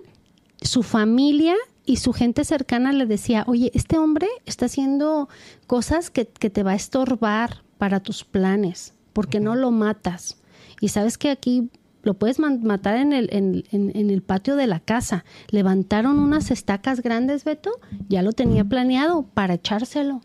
[0.61, 1.55] su familia
[1.87, 5.29] y su gente cercana le decía, oye, este hombre está haciendo
[5.67, 10.37] cosas que, que te va a estorbar para tus planes, porque no lo matas.
[10.81, 11.71] Y sabes que aquí
[12.03, 15.25] lo puedes matar en el, en, en- en el patio de la casa.
[15.51, 17.71] Levantaron unas estacas grandes, Beto,
[18.09, 20.21] ya lo tenía planeado para echárselo.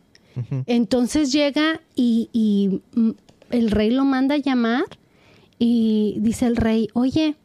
[0.65, 3.11] Entonces llega y, y, mm,
[3.51, 4.83] el rey lo manda a llamar
[5.59, 7.35] y dice el rey, oye,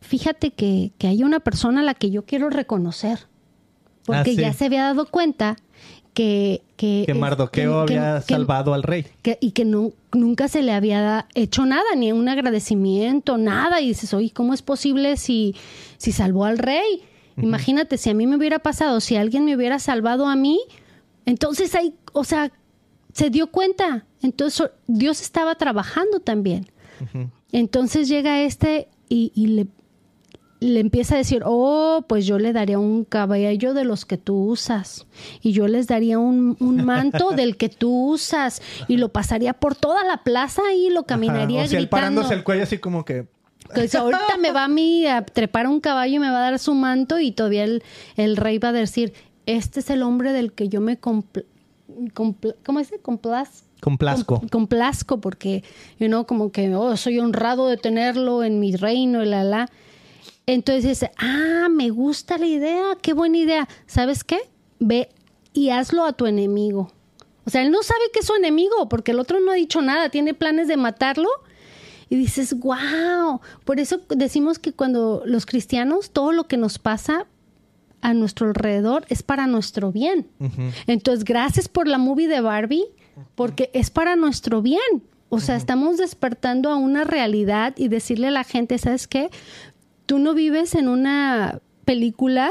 [0.00, 3.20] fíjate que, que hay una persona a la que yo quiero reconocer.
[4.04, 4.36] Porque Ah, sí.
[4.36, 5.56] ya se había dado cuenta
[6.14, 6.62] que...
[6.76, 9.04] Que, Que Mardoqueo que- había salvado al rey.
[9.40, 13.80] y que no, nunca se le había hecho nada, ni un agradecimiento, nada.
[13.82, 15.54] Y dices, oye, ¿cómo es posible si,
[15.98, 17.02] si salvó al rey?
[17.36, 20.58] Imagínate, si a mí me hubiera pasado, si alguien me hubiera salvado a mí,
[21.28, 22.50] entonces ahí, o sea,
[23.12, 24.06] se dio cuenta.
[24.22, 26.66] Entonces Dios estaba trabajando también.
[27.52, 29.66] Entonces llega este y, y le,
[30.60, 34.36] le empieza a decir, oh, pues yo le daría un cabello de los que tú
[34.36, 35.06] usas
[35.42, 39.76] y yo les daría un, un manto del que tú usas y lo pasaría por
[39.76, 41.66] toda la plaza y lo caminaría Ajá.
[41.66, 41.90] O sea, él gritando.
[41.90, 43.26] parándose el cuello así como que...
[43.74, 46.58] Dice, ahorita me va a mí a trepar un caballo y me va a dar
[46.58, 47.82] su manto y todavía el,
[48.16, 49.12] el rey va a decir,
[49.56, 51.40] este es el hombre del que yo me compl
[52.14, 52.98] compl- ¿cómo dice?
[53.00, 54.40] Complaz Complazco.
[54.40, 55.62] com- complazco porque,
[55.98, 59.70] you know, como que, oh, soy honrado de tenerlo en mi reino y la, la.
[60.46, 63.68] Entonces dice, ah, me gusta la idea, qué buena idea.
[63.86, 64.38] ¿Sabes qué?
[64.80, 65.08] ve
[65.52, 66.90] y hazlo a tu enemigo.
[67.46, 69.80] O sea, él no sabe que es su enemigo porque el otro no ha dicho
[69.80, 71.28] nada, tiene planes de matarlo.
[72.10, 77.26] Y dices, wow, por eso decimos que cuando los cristianos, todo lo que nos pasa
[78.00, 80.28] a nuestro alrededor es para nuestro bien.
[80.86, 82.84] Entonces, gracias por la movie de Barbie,
[83.34, 85.02] porque es para nuestro bien.
[85.28, 89.30] O sea, estamos despertando a una realidad y decirle a la gente, ¿sabes qué?
[90.06, 92.50] Tú no vives en una película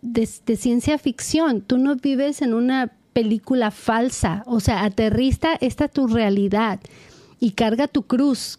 [0.00, 4.42] de, de ciencia ficción, tú no vives en una película falsa.
[4.46, 6.80] O sea, aterrista esta tu realidad
[7.38, 8.58] y carga tu cruz.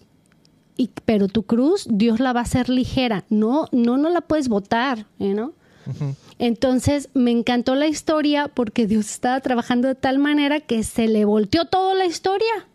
[0.78, 3.26] Y, pero tu cruz, Dios la va a hacer ligera.
[3.30, 5.54] No, no, no la puedes botar, ¿no?
[6.40, 11.26] Entonces me encantó la historia porque Dios estaba trabajando de tal manera que se le
[11.26, 12.68] volteó toda la historia.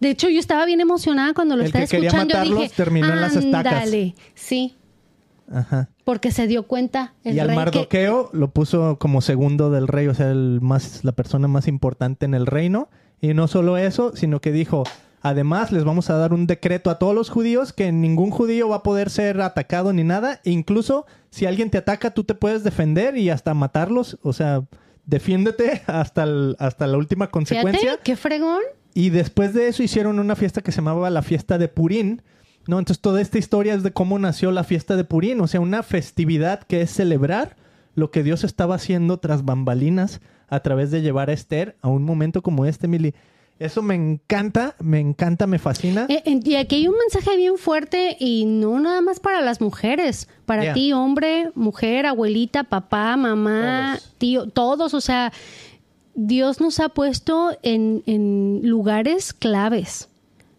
[0.00, 2.34] De hecho, yo estaba bien emocionada cuando lo El estaba que escuchando.
[2.34, 3.88] matarlos dije, terminó en las estacas.
[4.34, 4.76] Sí,
[5.52, 5.88] Ajá.
[6.04, 7.14] porque se dio cuenta.
[7.24, 10.60] El y al rey que- Mardoqueo lo puso como segundo del rey, o sea, el
[10.60, 12.88] más, la persona más importante en el reino.
[13.20, 14.82] Y no solo eso, sino que dijo,
[15.22, 18.76] además les vamos a dar un decreto a todos los judíos que ningún judío va
[18.76, 20.40] a poder ser atacado ni nada.
[20.44, 24.18] E incluso si alguien te ataca, tú te puedes defender y hasta matarlos.
[24.22, 24.62] O sea,
[25.06, 27.80] defiéndete hasta, el- hasta la última consecuencia.
[27.80, 28.60] Fíjate, qué fregón.
[28.94, 32.22] Y después de eso hicieron una fiesta que se llamaba la fiesta de Purín.
[32.66, 32.78] ¿no?
[32.78, 35.40] Entonces toda esta historia es de cómo nació la fiesta de Purín.
[35.40, 37.56] O sea, una festividad que es celebrar
[37.94, 42.04] lo que Dios estaba haciendo tras bambalinas a través de llevar a Esther a un
[42.04, 43.14] momento como este, Mili.
[43.64, 46.06] Eso me encanta, me encanta, me fascina.
[46.08, 50.28] Eh, y aquí hay un mensaje bien fuerte y no nada más para las mujeres,
[50.46, 50.74] para Yeah.
[50.74, 54.14] ti, hombre, mujer, abuelita, papá, mamá, Todos.
[54.18, 55.32] tío, todos, o sea,
[56.14, 60.08] Dios nos ha puesto en, en lugares claves.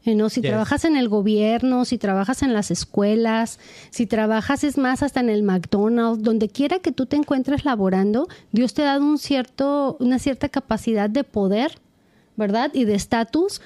[0.06, 0.30] ¿no?
[0.30, 0.50] Si Yes.
[0.50, 3.58] trabajas en el gobierno, si trabajas en las escuelas,
[3.90, 8.28] si trabajas es más hasta en el McDonald's, donde quiera que tú te encuentres laborando,
[8.52, 11.78] Dios te ha dado un cierto, una cierta capacidad de poder,
[12.36, 12.72] ¿verdad?
[12.74, 13.62] Y de estatus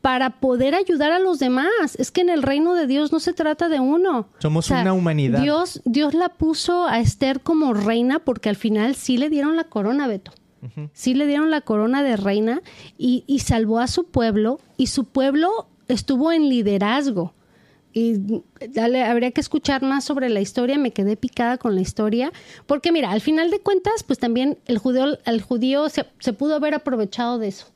[0.00, 1.96] para poder ayudar a los demás.
[1.98, 4.28] Es que en el reino de Dios no se trata de uno.
[4.38, 5.40] Somos una humanidad.
[5.40, 9.64] Dios, Dios la puso a Esther como reina porque al final sí le dieron la
[9.64, 10.32] corona, Beto.
[10.92, 12.62] Sí le dieron la corona de reina
[12.96, 17.32] y, y salvó a su pueblo y su pueblo estuvo en liderazgo.
[17.98, 22.30] Y dale, habría que escuchar más sobre la historia, me quedé picada con la historia,
[22.66, 26.54] porque mira, al final de cuentas, pues también el judío, el judío se, se pudo
[26.54, 27.66] haber aprovechado de eso,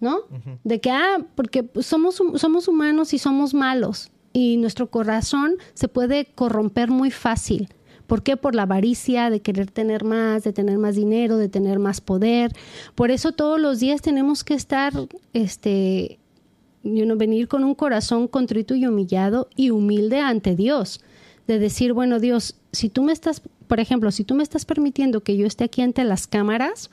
[0.00, 0.22] ¿no?
[0.64, 6.24] De que, ah, porque somos, somos humanos y somos malos, y nuestro corazón se puede
[6.24, 7.68] corromper muy fácil.
[8.08, 8.36] ¿Por qué?
[8.36, 12.50] Por la avaricia de querer tener más, de tener más dinero, de tener más poder.
[12.96, 14.92] Por eso todos los días tenemos que estar,
[15.34, 16.18] este,
[16.82, 21.00] you know, venir con un corazón contrito y humillado y humilde ante Dios.
[21.46, 25.22] De decir, bueno, Dios, si tú me estás, por ejemplo, si tú me estás permitiendo
[25.22, 26.90] que yo esté aquí ante las cámaras,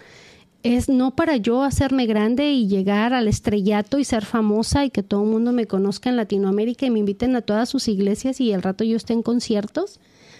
[0.63, 5.03] es no para yo hacerme grande y llegar al estrellato y ser famosa y que
[5.03, 8.51] todo el mundo me conozca en Latinoamérica y me inviten a todas sus iglesias y
[8.51, 9.99] al rato yo esté en conciertos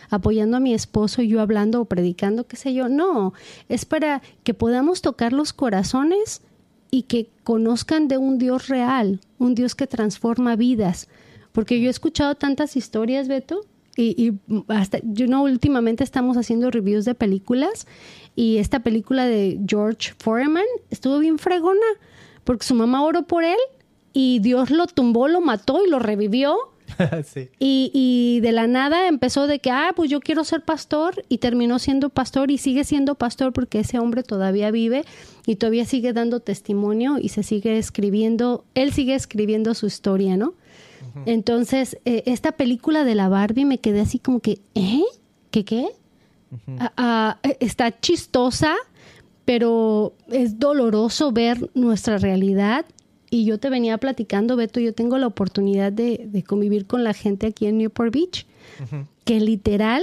[0.09, 2.89] apoyando a mi esposo y yo hablando o predicando, qué sé yo.
[2.89, 3.33] No,
[3.69, 6.41] es para que podamos tocar los corazones
[6.95, 11.09] y que conozcan de un Dios real, un Dios que transforma vidas.
[11.51, 13.65] Porque yo he escuchado tantas historias, Beto,
[13.97, 14.39] y, y
[14.69, 17.85] hasta, yo no, últimamente estamos haciendo reviews de películas
[18.33, 21.85] y esta película de George Foreman estuvo bien fregona
[22.45, 23.59] porque su mamá oró por él
[24.13, 26.55] y Dios lo tumbó, lo mató y lo revivió.
[27.25, 27.49] sí.
[27.59, 31.39] Y, y de la nada empezó de que, ah, pues yo quiero ser pastor y
[31.39, 35.05] terminó siendo pastor y sigue siendo pastor porque ese hombre todavía vive
[35.45, 40.53] y todavía sigue dando testimonio y se sigue escribiendo, él sigue escribiendo su historia, ¿no?
[41.25, 45.03] Entonces, eh, esta película de la Barbie me quedé así como que, ¿eh?
[45.51, 45.87] ¿Qué qué?
[46.79, 48.75] Ah, ah, eh, está chistosa,
[49.45, 52.85] pero es doloroso ver nuestra realidad.
[53.35, 57.13] Y yo te venía platicando, Beto, yo tengo la oportunidad de, de convivir con la
[57.13, 58.45] gente aquí en Newport Beach,
[59.25, 60.01] que literal,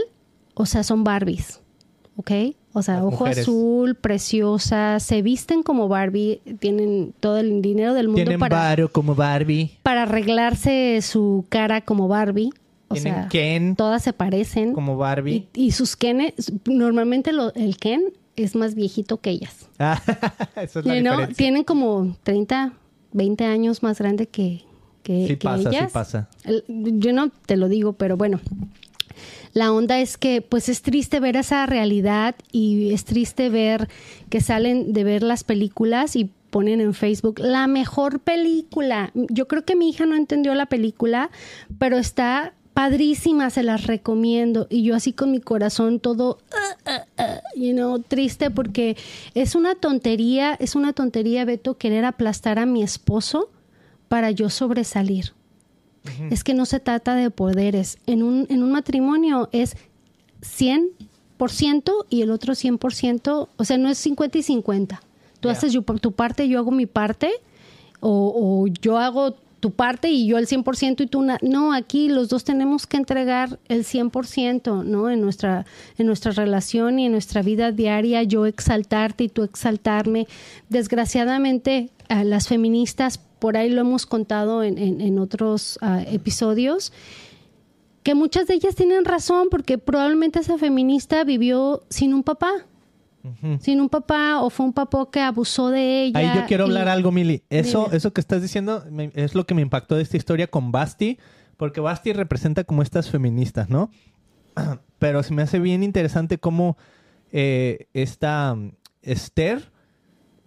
[0.55, 1.61] o sea, son Barbies,
[2.17, 2.31] ¿ok?
[2.75, 3.39] O sea, Las ojo mujeres.
[3.39, 8.91] azul, preciosas, se visten como Barbie, tienen todo el dinero del mundo Tienen para, varo
[8.93, 9.79] como Barbie.
[9.83, 12.51] para arreglarse su cara como Barbie.
[12.89, 14.75] O Tienen sea, Ken todas se parecen.
[14.75, 15.49] como Barbie.
[15.55, 16.35] Y, y sus Ken,
[16.67, 18.03] normalmente lo- el Ken
[18.37, 19.69] es más viejito que ellas.
[19.79, 20.01] Ah,
[20.57, 21.35] esa es la diferencia.
[21.37, 22.73] Tienen como 30,
[23.13, 24.63] 20 años más grande que,
[25.03, 26.29] que, Sí que pasa, sí pasa.
[26.69, 28.41] Yo no te lo digo, pero bueno.
[29.55, 33.89] La onda es que pues es triste ver esa realidad y es triste ver
[34.31, 39.11] que salen de ver las películas y ponen en Facebook la mejor película.
[39.15, 41.31] Yo creo que mi hija no entendió la película,
[41.79, 44.67] pero está padrísima, se las recomiendo.
[44.71, 48.97] Y yo así con mi corazón todo, uh, uh, uh, you know, triste porque
[49.35, 53.51] es una tontería, es una tontería, Beto, querer aplastar a mi esposo
[54.09, 55.33] para yo sobresalir.
[56.31, 57.97] Es que no se trata de poderes.
[58.07, 59.77] En un, en un matrimonio es
[60.41, 65.01] 100% y el otro 100%, o sea, no es 50 y 50.
[65.39, 67.31] Tú haces yo, por tu parte, yo hago mi parte,
[68.01, 72.09] o, o yo hago tu parte y yo el 100% y tú na- no aquí
[72.09, 75.67] los dos tenemos que entregar el 100% no en nuestra
[75.99, 80.27] en nuestra relación y en nuestra vida diaria yo exaltarte y tú exaltarme.
[80.69, 86.93] Desgraciadamente a las feministas por ahí lo hemos contado en, en- en otros ah, episodios
[88.03, 92.51] que muchas de ellas tienen razón porque probablemente esa feminista vivió sin un papá
[93.61, 96.69] sin un papá o fue un papá que abusó de ella Ahí yo quiero y-
[96.69, 97.43] hablar algo, Mili.
[97.51, 100.73] Eso, eso que estás diciendo me- es lo que me impactó de esta historia con
[100.73, 101.19] Basti,
[101.57, 103.91] porque Basti representa como estas feministas, ¿no?
[104.99, 106.77] Pero se me hace bien interesante cómo
[107.33, 109.71] eh, esta mm, Esther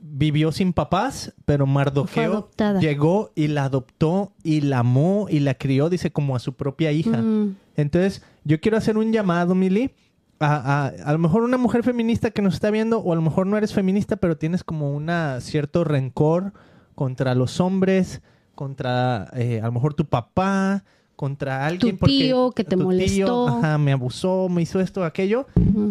[0.08, 2.50] vivió sin papás, pero Mardoqueo
[2.80, 6.92] llegó y la adoptó y la amó y la crió, dice, como a su propia
[6.92, 7.18] hija.
[7.22, 7.56] Mm.
[7.76, 9.92] Entonces, yo quiero hacer un llamado, Mili,
[10.40, 13.22] a, a, a lo mejor una mujer feminista que nos está viendo, o a lo
[13.22, 15.10] mejor no eres feminista, pero tienes como un
[15.42, 16.54] cierto rencor
[16.94, 18.22] contra los hombres,
[18.56, 20.84] contra eh, a lo mejor tu papá,
[21.16, 21.98] contra alguien.
[21.98, 23.48] porque- tío que te tu molestó.
[23.48, 25.48] ajá, me abusó, me hizo esto, aquello.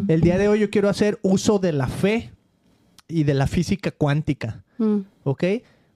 [0.08, 2.32] El día de hoy yo quiero hacer uso de la fe
[3.08, 4.62] y de la física cuántica.
[4.78, 4.98] Mm.
[5.24, 5.44] ¿ok?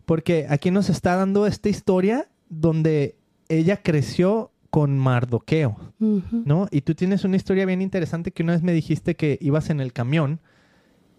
[0.06, 3.16] Porque aquí nos está dando esta historia donde
[3.48, 5.76] ella creció con Mardoqueo.
[5.98, 6.68] ¿no?
[6.70, 9.80] Y tú tienes una historia bien interesante que una vez me dijiste que ibas en
[9.80, 10.40] el camión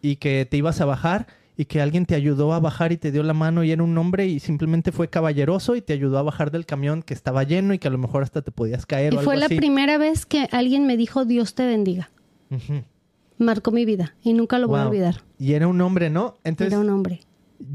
[0.01, 1.27] y que te ibas a bajar
[1.57, 3.97] y que alguien te ayudó a bajar y te dio la mano y era un
[3.97, 7.73] hombre y simplemente fue caballeroso y te ayudó a bajar del camión que estaba lleno
[7.73, 9.55] y que a lo mejor hasta te podías caer Y o fue algo la así.
[9.57, 12.11] primera vez que alguien me dijo Dios te bendiga.
[13.37, 15.21] Marcó mi vida y nunca lo voy a olvidar.
[15.37, 16.35] Y era un hombre, ¿no?
[16.43, 17.21] Entonces, Era un hombre.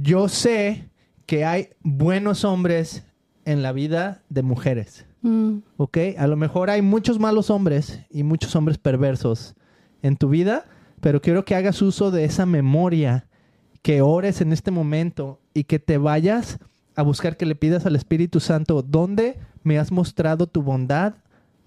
[0.03, 0.89] yo sé
[1.27, 3.05] que hay buenos hombres
[3.45, 5.07] en la vida de mujeres.
[5.25, 5.63] Mm.
[5.79, 5.99] ¿ok?
[6.19, 9.55] A lo mejor hay muchos malos hombres y muchos hombres perversos
[10.03, 10.67] en tu vida,
[11.01, 13.27] pero quiero que hagas uso de esa memoria,
[13.81, 16.59] que ores en este momento y que te vayas
[16.95, 21.15] a buscar que le pidas al Espíritu Santo, ¿dónde me has mostrado tu bondad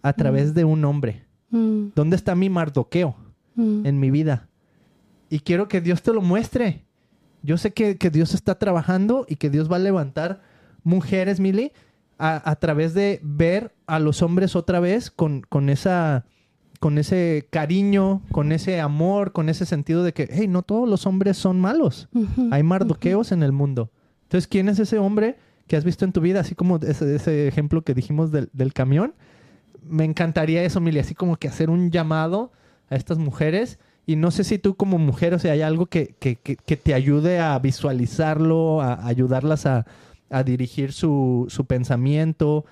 [0.03, 1.25] a través de un hombre?
[1.49, 1.87] Mm.
[1.95, 3.15] ¿Dónde está mi mardoqueo
[3.55, 3.87] Mm.
[3.87, 4.49] en mi vida?
[5.31, 6.85] Y quiero que Dios te lo muestre.
[7.41, 10.41] Yo sé que, que Dios está trabajando y que Dios va a levantar
[10.83, 11.71] mujeres, Mili,
[12.17, 16.25] a, a través de ver a los hombres otra vez con, con esa
[16.79, 21.07] con ese cariño, con ese amor, con ese sentido de que, hey, no todos los
[21.07, 22.07] hombres son malos.
[22.51, 23.89] Hay mardoqueos en el mundo.
[24.23, 26.41] Entonces, ¿quién es ese hombre que has visto en tu vida?
[26.41, 29.15] Así como ese, ese ejemplo que dijimos del, del camión.
[29.89, 32.51] Me encantaría eso, Mili, así como que hacer un llamado
[32.91, 33.79] a estas mujeres.
[34.05, 36.77] Y no sé si tú como mujer, o sea, hay algo que, que- que- que
[36.77, 39.85] te ayude a visualizarlo, a ayudarlas a,
[40.29, 42.65] a dirigir su, su pensamiento.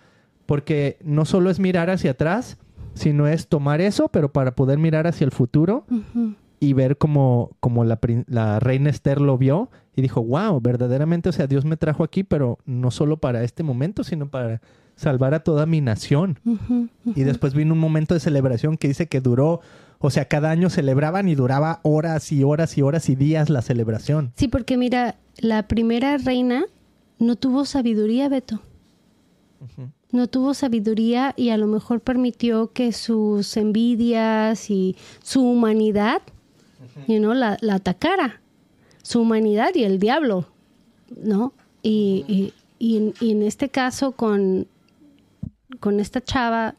[0.45, 2.57] Porque no solo es mirar hacia atrás,
[2.93, 5.85] sino es tomar eso, pero para poder mirar hacia el futuro
[6.59, 11.31] y ver como, como la, la reina Esther lo vio y dijo, wow, verdaderamente, o
[11.31, 14.61] sea, Dios me trajo aquí, pero no solo para este momento, sino para
[14.95, 16.39] salvar a toda mi nación.
[17.15, 19.61] Y después vino un momento de celebración que dice que duró,
[19.99, 23.61] o sea, cada año celebraban y duraba horas y horas y horas y días la
[23.61, 24.31] celebración.
[24.35, 26.65] Sí, porque mira, la primera reina
[27.19, 28.61] no tuvo sabiduría, Beto.
[30.11, 36.21] No tuvo sabiduría y a lo mejor permitió que sus envidias y su humanidad,
[37.07, 38.41] you know, la, la atacara.
[39.01, 40.47] Su humanidad y el diablo,
[41.15, 41.53] ¿no?
[41.83, 44.67] Y, y- y en, y en este caso con,
[45.79, 46.75] con esta chava,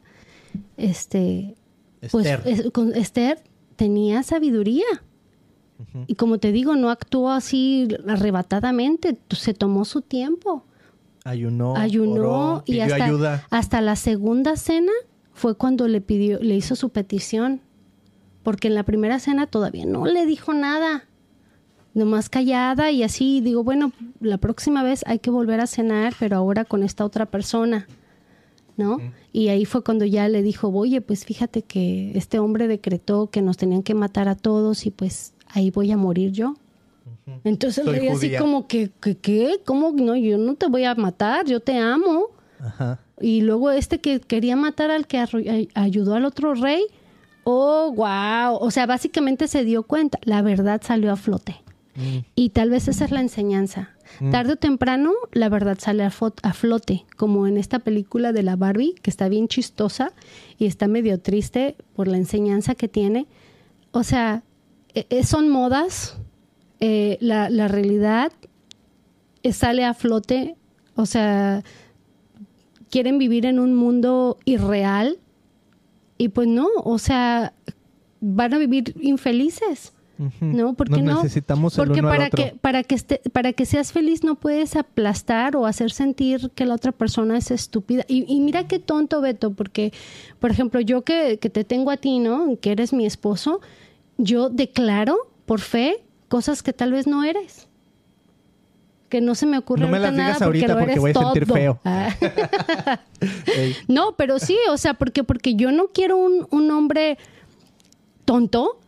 [0.77, 1.55] este,
[2.11, 3.41] pues es- con Esther
[3.75, 4.85] tenía sabiduría.
[6.07, 10.63] Y como te digo, no actuó así arrebatadamente, se tomó su tiempo,
[11.23, 13.47] Ayunó, ayunó oró, y pidió hasta, ayuda.
[13.49, 14.91] hasta la segunda cena
[15.33, 17.61] fue cuando le pidió, le hizo su petición,
[18.43, 21.05] porque en la primera cena todavía no le dijo nada,
[21.93, 26.37] nomás callada y así digo, bueno, la próxima vez hay que volver a cenar, pero
[26.37, 27.87] ahora con esta otra persona.
[28.77, 28.99] ¿no?
[29.33, 33.41] Y ahí fue cuando ya le dijo, oye, pues fíjate que este hombre decretó que
[33.41, 36.55] nos tenían que matar a todos y pues ahí voy a morir yo.
[37.43, 39.59] Entonces Soy así como que, que, ¿qué?
[39.65, 39.91] ¿Cómo?
[39.91, 42.27] No, yo no te voy a matar, yo te amo.
[42.59, 42.99] Ajá.
[43.19, 45.23] Y luego este que quería matar al que
[45.73, 46.83] ayudó al otro rey,
[47.43, 48.57] oh, wow.
[48.59, 51.55] O sea, básicamente se dio cuenta, la verdad salió a flote.
[51.95, 52.19] Mm.
[52.35, 53.89] Y tal vez esa es la enseñanza.
[54.19, 54.31] Mm.
[54.31, 56.11] Tarde o temprano la verdad sale a
[56.53, 60.13] flote, como en esta película de la Barbie, que está bien chistosa
[60.57, 63.27] y está medio triste por la enseñanza que tiene.
[63.91, 64.43] O sea,
[64.99, 66.15] e- e- son modas,
[66.79, 68.31] eh, la, la realidad
[69.43, 70.55] eh, sale a flote,
[70.95, 71.63] o sea,
[72.89, 75.17] quieren vivir en un mundo irreal
[76.17, 77.53] y pues no, o sea,
[78.21, 79.93] van a vivir infelices.
[80.41, 81.21] No, ¿por qué Nos no?
[81.23, 82.43] necesitamos el Porque uno al para otro.
[82.43, 86.65] que para que esté- para que seas feliz no puedes aplastar o hacer sentir que
[86.65, 88.03] la otra persona es estúpida.
[88.07, 89.93] Y, y mira qué tonto, Beto, porque,
[90.39, 92.57] por ejemplo, yo que, que te tengo a ti, ¿no?
[92.59, 93.61] Que eres mi esposo,
[94.17, 97.67] yo declaro por fe cosas que tal vez no eres.
[99.09, 101.01] Que no se me ocurre No me ahorita las digas nada porque ahorita porque eres
[101.01, 101.55] voy a sentir todo.
[101.55, 101.79] feo.
[101.85, 102.15] Ah.
[103.55, 103.75] Ey.
[103.87, 107.17] No, pero sí, o sea, porque, porque yo no quiero un, un hombre
[108.25, 108.79] tonto,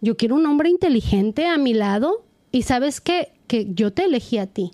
[0.00, 3.32] yo quiero un hombre inteligente a mi lado y sabes qué?
[3.52, 4.70] que yo te elegí a ti.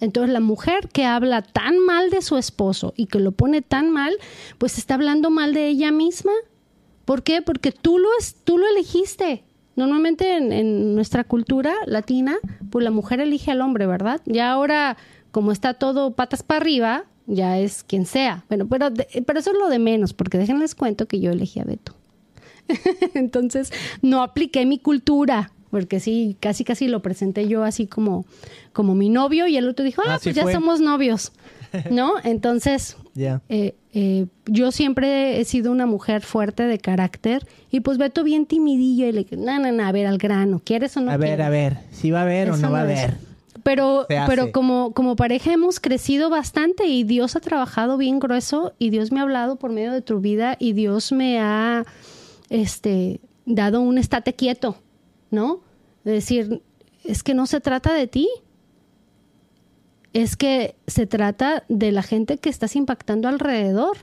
[0.00, 3.90] Entonces la mujer que habla tan mal de su esposo y que lo pone tan
[3.90, 4.16] mal,
[4.58, 6.32] pues está hablando mal de ella misma.
[7.08, 7.40] ¿Por qué?
[7.40, 9.42] Porque tú lo, es, tú lo elegiste.
[9.76, 12.36] Normalmente en, en nuestra cultura latina,
[12.68, 14.20] pues la mujer elige al hombre, ¿verdad?
[14.26, 14.98] Ya ahora,
[15.30, 18.44] como está todo patas para arriba, ya es quien sea.
[18.48, 18.88] Bueno, pero,
[19.24, 21.94] pero eso es lo de menos, porque déjenles cuento que yo elegí a Beto.
[23.14, 28.26] Entonces, no apliqué mi cultura, porque sí, casi casi lo presenté yo así como,
[28.74, 30.52] como mi novio y el otro dijo, ah, pues ya fue.
[30.52, 31.32] somos novios,
[31.90, 32.16] ¿no?
[32.22, 33.42] Entonces, Ya.
[33.48, 38.46] eh, eh, yo siempre he sido una mujer fuerte de carácter y pues Beto bien
[38.46, 41.16] timidillo y le dije, no, no, no, a ver, al grano, ¿quieres o no a
[41.16, 41.46] ver, quieres?".
[41.46, 43.16] a ver, si va a haber o no va a haber.
[43.64, 48.90] Pero, pero como, como pareja hemos crecido bastante y Dios ha trabajado bien grueso y
[48.90, 51.84] Dios me ha hablado por medio de tu vida y Dios me ha
[52.50, 54.76] este, dado un estate quieto,
[55.30, 55.60] ¿no?
[56.04, 56.62] De decir,
[57.04, 58.28] es que no se trata de ti,
[60.12, 63.98] es que se trata de la gente que estás impactando alrededor,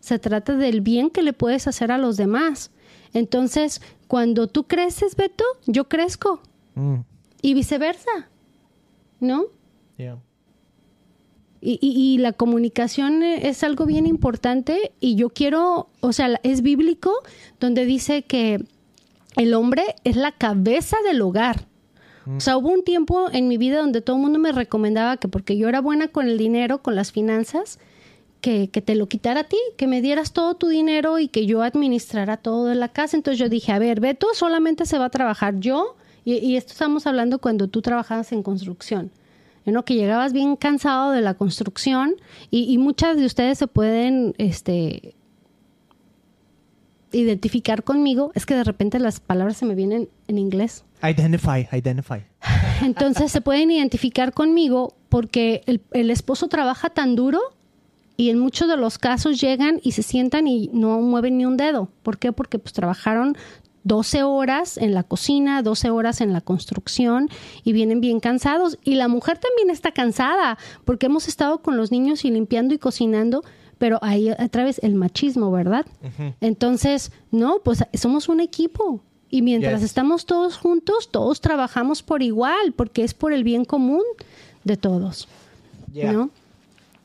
[0.00, 2.70] se trata del bien que le puedes hacer a los demás.
[3.12, 6.40] Entonces, cuando tú creces, Beto, yo crezco
[6.74, 6.96] Mm,
[7.40, 8.28] y viceversa,
[9.20, 9.44] ¿no?
[11.60, 16.60] Y, y- y la comunicación es algo bien importante y yo quiero, o sea, es
[16.62, 17.12] bíblico
[17.60, 18.62] donde dice que
[19.36, 21.66] el hombre es la cabeza del hogar.
[22.26, 25.28] O sea, hubo un tiempo en mi vida donde todo el mundo me recomendaba que
[25.28, 27.78] porque yo era buena con el dinero, con las finanzas,
[28.40, 31.46] que, que te lo quitara a ti, que me dieras todo tu dinero y que
[31.46, 33.16] yo administrara todo de la casa.
[33.16, 36.72] Entonces yo dije, a ver, Beto solamente se va a trabajar yo, y, y esto
[36.72, 39.10] estamos hablando cuando tú trabajabas en construcción.
[39.66, 39.84] ¿no?
[39.84, 42.16] que llegabas bien cansado de la construcción
[42.50, 45.14] y, y muchas de ustedes se pueden este,
[47.14, 48.32] identificar conmigo.
[48.34, 50.84] Es que de repente las palabras se me vienen en inglés.
[51.02, 52.24] Identify, identify.
[52.82, 57.40] Entonces se pueden identificar conmigo porque el, el esposo trabaja tan duro
[58.16, 61.56] y en muchos de los casos llegan y se sientan y no mueven ni un
[61.56, 61.88] dedo.
[62.02, 62.32] ¿Por qué?
[62.32, 63.36] Porque pues trabajaron
[63.84, 67.28] 12 horas en la cocina, 12 horas en la construcción
[67.62, 68.78] y vienen bien cansados.
[68.82, 72.78] Y la mujer también está cansada porque hemos estado con los niños y limpiando y
[72.78, 73.44] cocinando,
[73.84, 75.84] pero ahí otra vez el machismo, ¿verdad?
[76.40, 79.02] Entonces, no, pues somos un equipo.
[79.28, 79.90] Y mientras Yes.
[79.90, 84.00] estamos todos juntos, todos trabajamos por igual, porque es por el bien común
[84.64, 85.28] de todos.
[85.92, 86.12] Yeah.
[86.12, 86.30] ¿no?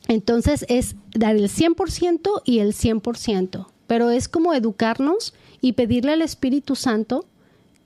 [0.08, 6.22] Entonces es dar el 100% y el 100%, pero es como educarnos y pedirle al
[6.22, 7.26] Espíritu Santo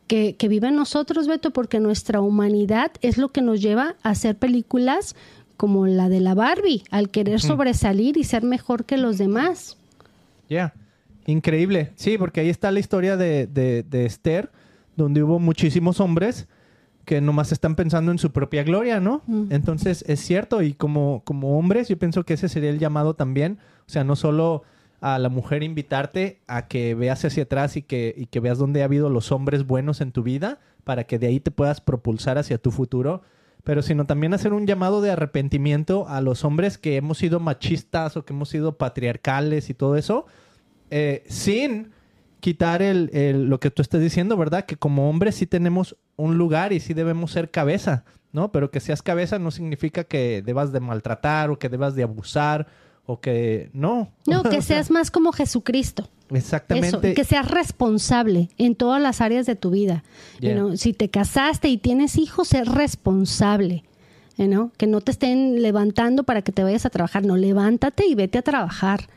[0.06, 4.12] que, que viva en nosotros, Beto, porque nuestra humanidad es lo que nos lleva a
[4.12, 5.16] hacer películas
[5.58, 9.78] como la de la Barbie, al querer sobresalir y ser mejor que los demás.
[10.50, 10.74] Ya.
[11.26, 11.92] Increíble.
[11.96, 14.52] Sí, porque ahí está la historia de, de, de Esther,
[14.96, 16.48] donde hubo muchísimos hombres
[17.06, 19.22] que nomás están pensando en su propia gloria, ¿no?
[19.28, 19.52] Mm.
[19.52, 23.60] Entonces, es cierto, y como, como hombres, yo pienso que ese sería el llamado también.
[23.88, 24.64] O sea, no solo
[25.02, 28.82] a la mujer invitarte a que veas hacia atrás y que, y que veas dónde
[28.82, 32.38] ha habido los hombres buenos en tu vida, para que de ahí te puedas propulsar
[32.38, 33.22] hacia tu futuro,
[33.64, 38.18] pero sino también hacer un llamado de arrepentimiento a los hombres que hemos sido machistas
[38.18, 40.26] o que hemos sido patriarcales y todo eso,
[40.90, 41.92] eh, sin
[42.40, 44.66] quitar el, el- lo que tú estás diciendo, ¿verdad?
[44.66, 48.04] Que como hombres sí tenemos un lugar y sí debemos ser cabeza,
[48.34, 48.52] ¿no?
[48.52, 52.68] Pero que seas cabeza no significa que debas de maltratar o que debas de abusar
[53.06, 54.10] o que no.
[54.28, 56.04] No, que seas más como Jesucristo.
[56.30, 57.12] Eso, Exactamente.
[57.12, 60.04] y que seas responsable en todas las áreas de tu vida.
[60.40, 60.56] You Yeah.
[60.56, 63.84] know, si te casaste y tienes hijos, ser responsable.
[64.38, 67.24] you know, Que no te estén levantando para que te vayas a trabajar.
[67.26, 69.08] No, levántate y vete a trabajar.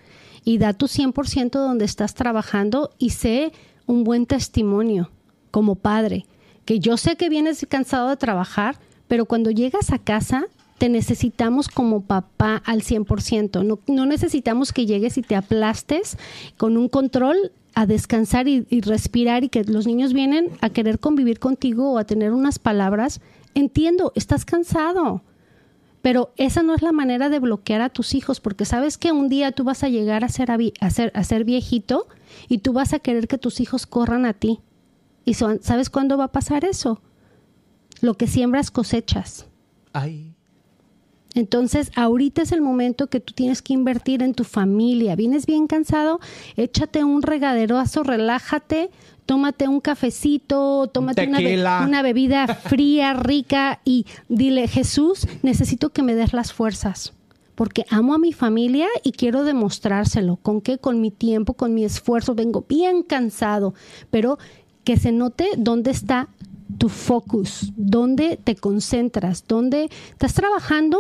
[0.45, 3.53] Y da tu 100% donde estás trabajando y sé
[3.87, 5.11] un buen testimonio
[5.51, 6.26] como padre.
[6.66, 8.78] Que yo sé que vienes cansado de trabajar,
[9.09, 10.45] pero cuando llegas a casa
[10.79, 13.64] te necesitamos como papá al 100%.
[13.64, 16.18] No, no necesitamos que llegues y te aplastes
[16.57, 21.39] con un control a descansar y, respirar y que los niños vienen a querer convivir
[21.39, 23.20] contigo o a tener unas palabras.
[23.55, 25.22] Entiendo, estás cansado,
[26.01, 29.29] pero esa no es la manera de bloquear a tus hijos, porque sabes que un
[29.29, 32.07] día tú vas a llegar a ser, a ser, a ser viejito
[32.49, 34.61] y tú vas a querer que tus hijos corran a ti.
[35.27, 37.03] ¿Y son, sabes cuándo va a pasar eso?
[38.01, 39.49] Lo que siembras cosechas.
[39.93, 40.36] Ay.
[41.37, 45.14] Entonces, ahorita es el momento que tú tienes que invertir en tu familia.
[45.16, 46.18] Vienes bien cansado,
[46.57, 48.89] échate un regaderazo, relájate,
[49.26, 56.03] tómate un cafecito, tómate una, be una, bebida fría, rica y dile, Jesús, necesito que
[56.03, 57.12] me des las fuerzas.
[57.55, 60.37] Porque amo a mi familia y quiero demostrárselo.
[60.37, 60.78] ¿Con qué?
[60.78, 62.34] Con mi tiempo, con mi esfuerzo.
[62.34, 63.74] Vengo bien cansado,
[64.11, 64.39] pero
[64.84, 66.28] que se note dónde está
[66.78, 70.99] tu focus, dónde te concentras, dónde estás trabajando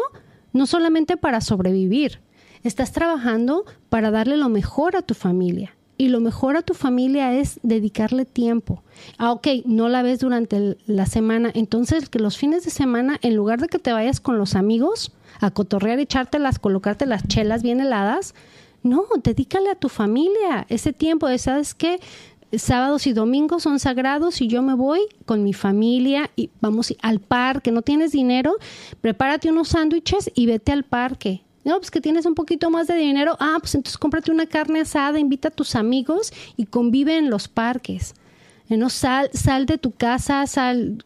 [0.52, 2.20] no solamente para sobrevivir,
[2.62, 5.74] estás trabajando para darle lo mejor a tu familia.
[5.98, 8.82] Y lo mejor a tu familia es dedicarle tiempo.
[9.16, 11.50] Ah, ok, no la ves durante la semana.
[11.54, 15.12] Entonces, que los fines de semana, en lugar de que te vayas con los amigos
[15.40, 18.34] a cotorrear, echártelas, colocarte las chelas bien heladas,
[18.82, 21.28] no, dedícale a tu familia ese tiempo.
[21.38, 21.98] ¿Sabes qué?
[22.52, 27.20] Sábados y domingos son sagrados y yo me voy con mi familia y vamos al
[27.20, 28.56] parque, no tienes dinero,
[29.00, 31.42] prepárate unos sándwiches y vete al parque.
[31.64, 34.80] No, pues que tienes un poquito más de dinero, ah, pues entonces cómprate una carne
[34.80, 38.14] asada, invita a tus amigos y convive en los parques.
[38.68, 41.04] No, sal, sal de tu casa, sal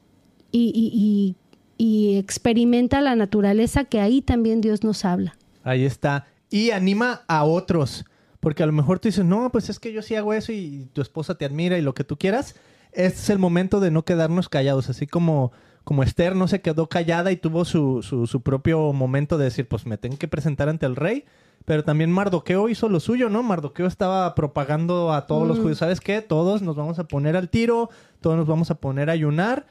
[0.53, 1.34] y,
[1.78, 5.34] y experimenta la naturaleza que ahí también Dios nos habla.
[5.64, 6.26] Ahí está.
[6.51, 8.05] Y anima a otros.
[8.41, 10.88] Porque a lo mejor tú dices, no, pues es que yo sí hago eso y
[10.93, 12.57] tu esposa te admira y lo que tú quieras.
[12.93, 15.53] Este es el momento de no quedarnos callados, así como,
[15.84, 19.68] como Esther no se quedó callada y tuvo su, su, su propio momento de decir,
[19.68, 21.24] pues me tengo que presentar ante el rey.
[21.66, 23.43] Pero también Mardoqueo hizo lo suyo, ¿no?
[23.43, 26.22] Mardoqueo estaba propagando a todos los judíos, ¿sabes qué?
[26.22, 29.66] Todos nos vamos a poner al tiro, todos nos vamos a poner a ayunar.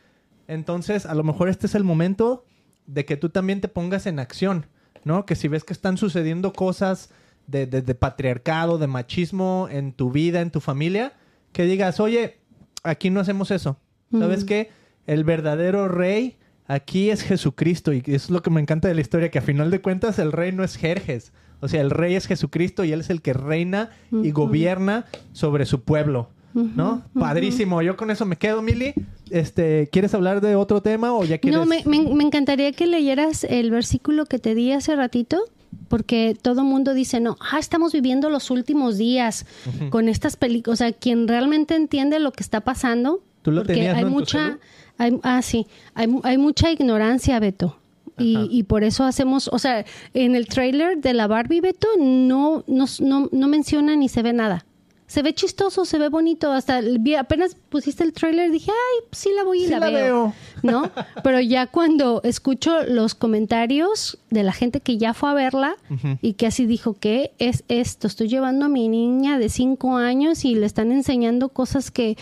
[0.48, 2.46] Entonces, a lo mejor este es el momento
[2.86, 4.68] de que tú también te pongas en acción,
[5.04, 5.26] ¿no?
[5.26, 7.10] Que si ves que están sucediendo cosas
[7.50, 11.14] de, de, de, patriarcado, de machismo en tu vida, en tu familia,
[11.52, 12.38] que digas, oye,
[12.84, 13.78] aquí no hacemos eso.
[14.12, 14.72] ¿Sabes qué?
[15.06, 16.38] El verdadero rey
[16.68, 17.94] aquí es Jesucristo.
[17.94, 20.18] Y eso es lo que me encanta de la historia, que a final de cuentas
[20.20, 21.32] el rey no es Jerjes.
[21.60, 24.34] O sea, el rey es Jesucristo y él es el que reina y uh -huh.
[24.34, 26.30] gobierna sobre su pueblo.
[26.54, 26.64] ¿No?
[27.14, 27.22] Uh -huh.
[27.22, 27.82] Padrísimo.
[27.82, 28.94] Yo con eso me quedo, Mili.
[29.30, 31.60] Este, ¿Quieres hablar de otro tema o ya quieres...?
[31.60, 35.44] No, me, me, me encantaría que leyeras el versículo que te di hace ratito
[35.88, 39.90] porque todo mundo dice, no, ah, estamos viviendo los últimos días uh -huh.
[39.90, 40.80] con estas películas.
[40.82, 44.08] O sea, quien realmente entiende lo que está pasando, ¿Tú lo porque tenías, hay ¿no,
[44.08, 44.60] en tu mucha,
[44.98, 47.76] hay, ah, sí, hay, hay mucha ignorancia, Beto.
[48.18, 52.66] Y, y, por eso hacemos, o sea, en el trailer de la Barbie, Beto, no,
[52.68, 54.66] no, no, no menciona ni se ve nada
[55.10, 56.52] se ve chistoso, se ve bonito.
[56.52, 56.82] Hasta
[57.18, 59.96] apenas pusiste el trailer dije, ay, sí la voy y sí la, la veo.
[60.04, 60.34] veo.
[60.62, 60.92] ¿No?
[61.24, 65.94] Pero ya cuando escucho los comentarios de la gente que ya fue a verla uh
[65.96, 66.18] -huh.
[66.22, 68.06] y que así dijo, ¿qué es esto?
[68.06, 72.16] Estoy llevando a mi niña de cinco años y le están enseñando cosas que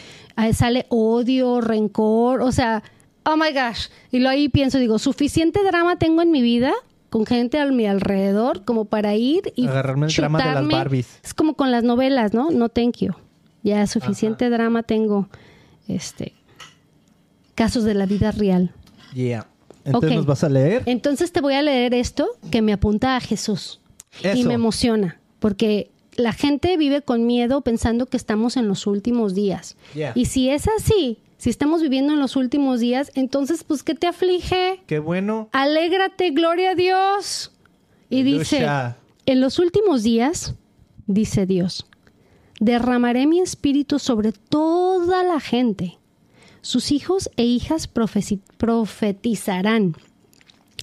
[0.53, 2.83] sale odio, rencor, o sea,
[3.25, 3.89] oh my gosh.
[4.13, 6.73] Y lo ahí pienso, digo, suficiente drama tengo en mi vida
[7.09, 11.19] con gente a mi alrededor como para ir y agarrarme el drama de las Barbies.
[11.23, 12.51] Es como con las novelas, ¿no?
[12.51, 13.13] No thank you.
[13.63, 14.55] Ya suficiente Ajá.
[14.55, 15.29] drama tengo.
[15.87, 16.33] Este
[17.57, 18.71] casos de la vida real.
[19.13, 19.47] Yeah.
[19.83, 20.17] Entonces okay.
[20.17, 20.83] nos vas a leer.
[20.85, 23.81] Entonces te voy a leer esto que me apunta a Jesús
[24.21, 24.37] Eso.
[24.37, 29.33] y me emociona porque la gente vive con miedo pensando que estamos en los últimos
[29.33, 29.75] días.
[29.95, 30.11] Yeah.
[30.13, 34.07] Y si es así, si estamos viviendo en los últimos días, entonces, pues, ¿qué te
[34.07, 34.81] aflige?
[34.87, 35.49] Qué bueno.
[35.51, 37.51] Alégrate, gloria a Dios.
[38.09, 38.39] Y Lucha.
[38.39, 38.67] dice,
[39.27, 40.55] en los últimos días,
[41.05, 41.85] dice Dios,
[42.59, 45.99] derramaré mi espíritu sobre toda la gente.
[46.61, 49.95] Sus hijos e hijas profetizarán.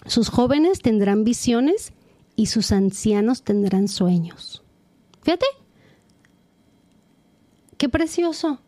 [0.06, 1.92] Sus jóvenes tendrán visiones
[2.36, 4.62] y sus ancianos tendrán sueños.
[5.22, 5.46] Fíjate.
[7.76, 8.60] Qué precioso.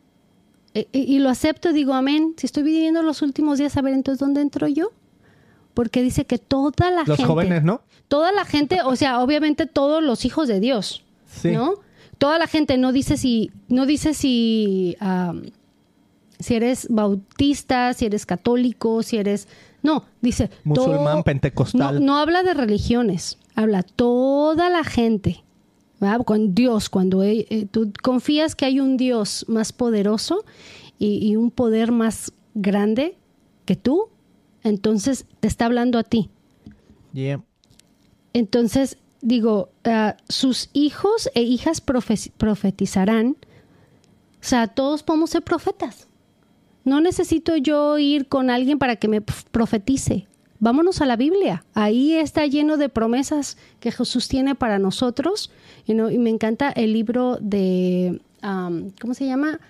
[0.76, 2.34] Eh, y lo acepto, digo amén.
[2.36, 4.92] Si estoy viviendo los últimos días, a ver, entonces, ¿dónde entro yo?
[5.72, 7.22] Porque dice que toda la los gente.
[7.22, 7.80] Los jóvenes, ¿no?
[8.08, 11.02] Toda la gente, o sea, obviamente todos los hijos de Dios.
[11.26, 11.52] Sí.
[11.52, 11.74] ¿No?
[12.18, 13.50] Toda la gente no dice si.
[13.68, 14.96] No dice si.
[15.00, 15.44] Um,
[16.38, 19.48] si eres bautista, si eres católico, si eres.
[19.82, 20.50] No, dice.
[20.64, 21.94] Musulmán, todo, pentecostal.
[21.94, 25.42] No, no habla de religiones, habla toda la gente.
[26.00, 26.24] ¿Verdad?
[26.24, 30.44] Con Dios, cuando eh, tú confías que hay un Dios más poderoso
[30.98, 33.16] y, y, un poder más grande
[33.64, 34.08] que tú,
[34.62, 36.28] Entonces te está hablando a ti.
[37.12, 37.40] Yeah.
[38.32, 43.36] Entonces, digo, ah, sus hijos e hijas profe- profetizarán.
[44.40, 46.08] O sea, todos podemos ser profetas.
[46.84, 50.26] No necesito yo ir con alguien para que me profetice.
[50.58, 51.64] Vámonos a la Biblia.
[51.74, 55.50] Ahí está lleno de promesas que Jesús tiene para nosotros.
[55.86, 59.60] Y, no- y me encanta el libro de, am, ¿cómo se llama?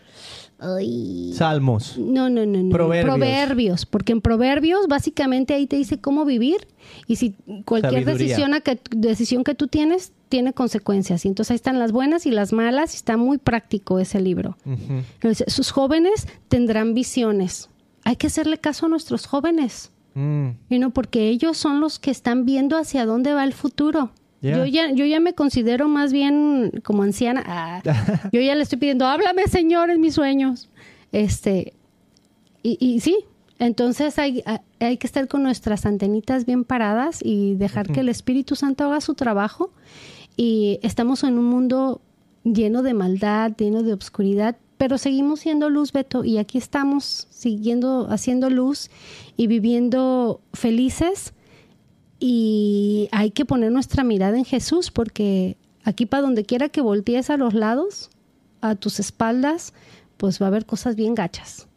[0.59, 1.99] Ay, Salmos.
[1.99, 2.71] no, no, no, no.
[2.71, 3.05] Proverbios.
[3.15, 6.67] Proverbios, porque en Proverbios básicamente ahí te dice cómo vivir
[7.07, 7.35] y si
[7.67, 8.27] cualquier Sabiduría.
[8.29, 11.25] decisión, a que, decisión que tú tienes tiene consecuencias.
[11.27, 14.57] Y entonces ahí están las buenas y las malas y está muy práctico ese libro.
[14.65, 17.69] Entonces, sus jóvenes tendrán visiones.
[18.05, 19.93] Hay que hacerle caso a nuestros jóvenes.
[20.15, 20.49] Mm.
[20.71, 24.11] Y no, porque ellos son los que están viendo hacia dónde va el futuro.
[24.59, 27.43] Yo, ya, yo ya me considero más bien como anciana.
[27.47, 27.83] Ah,
[28.33, 30.69] yo ya le estoy pidiendo, háblame, Señor, en mis sueños.
[31.13, 31.73] Este,
[32.63, 33.17] y, y sí,
[33.59, 38.09] entonces hay, hay- hay que estar con nuestras antenitas bien paradas y dejar que el
[38.11, 39.71] Espíritu Santo haga su trabajo.
[40.37, 42.03] Y estamos en un mundo
[42.45, 48.09] lleno de maldad, lleno de obscuridad, pero seguimos siendo luz, Beto, y aquí estamos siguiendo
[48.11, 48.91] haciendo luz
[49.39, 51.33] y viviendo felices.
[52.19, 57.31] Y hay que poner nuestra mirada en Jesús, porque aquí para donde quiera que voltees
[57.31, 58.11] a los lados,
[58.61, 59.75] a tus espaldas,
[60.17, 61.69] pues va a haber cosas bien gachas,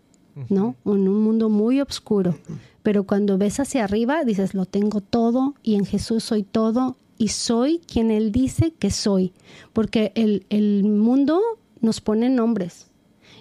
[0.49, 0.75] ¿no?
[0.85, 2.37] En un mundo muy oscuro.
[2.83, 7.29] Pero cuando ves hacia arriba, dices, lo tengo todo y en Jesús soy todo y
[7.29, 9.33] soy quien Él dice que soy.
[9.73, 11.41] Porque el, el mundo
[11.81, 12.89] nos pone nombres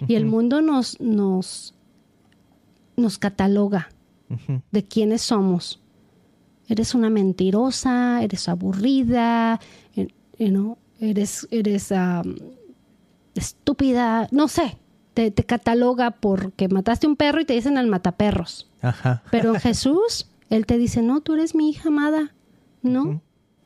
[0.07, 1.73] y el mundo nos, nos,
[2.95, 3.89] nos cataloga
[4.71, 5.81] de quiénes somos.
[6.69, 9.59] Eres una mentirosa, eres aburrida,
[9.95, 12.37] eh, you know, eres, eres am,
[13.35, 14.77] estúpida, no sé.
[15.13, 18.69] Te, te cataloga porque mataste un perro y te dicen al mataperros.
[18.81, 19.23] Ajá.
[19.31, 22.33] Pero Jesús, Él te dice, no, tú eres mi hija amada,
[22.83, 23.21] ¿no?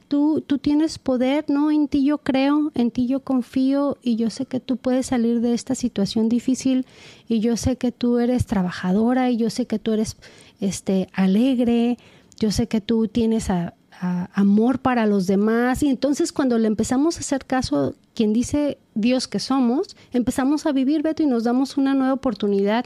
[0.08, 1.72] Tú, tú tienes poder, ¿no?
[1.72, 5.42] En ti yo creo, en ti yo confío y yo sé que tú puedes salir
[5.42, 6.86] de esta situación difícil
[7.28, 10.18] y yo sé que tú eres trabajadora y yo sé que tú eres
[10.62, 11.98] este, alegre,
[12.40, 16.68] yo sé que tú tienes a- a- amor para los demás y entonces cuando le
[16.68, 21.44] empezamos a hacer caso quien dice Dios que somos, empezamos a vivir, Beto, y nos
[21.44, 22.86] damos una nueva oportunidad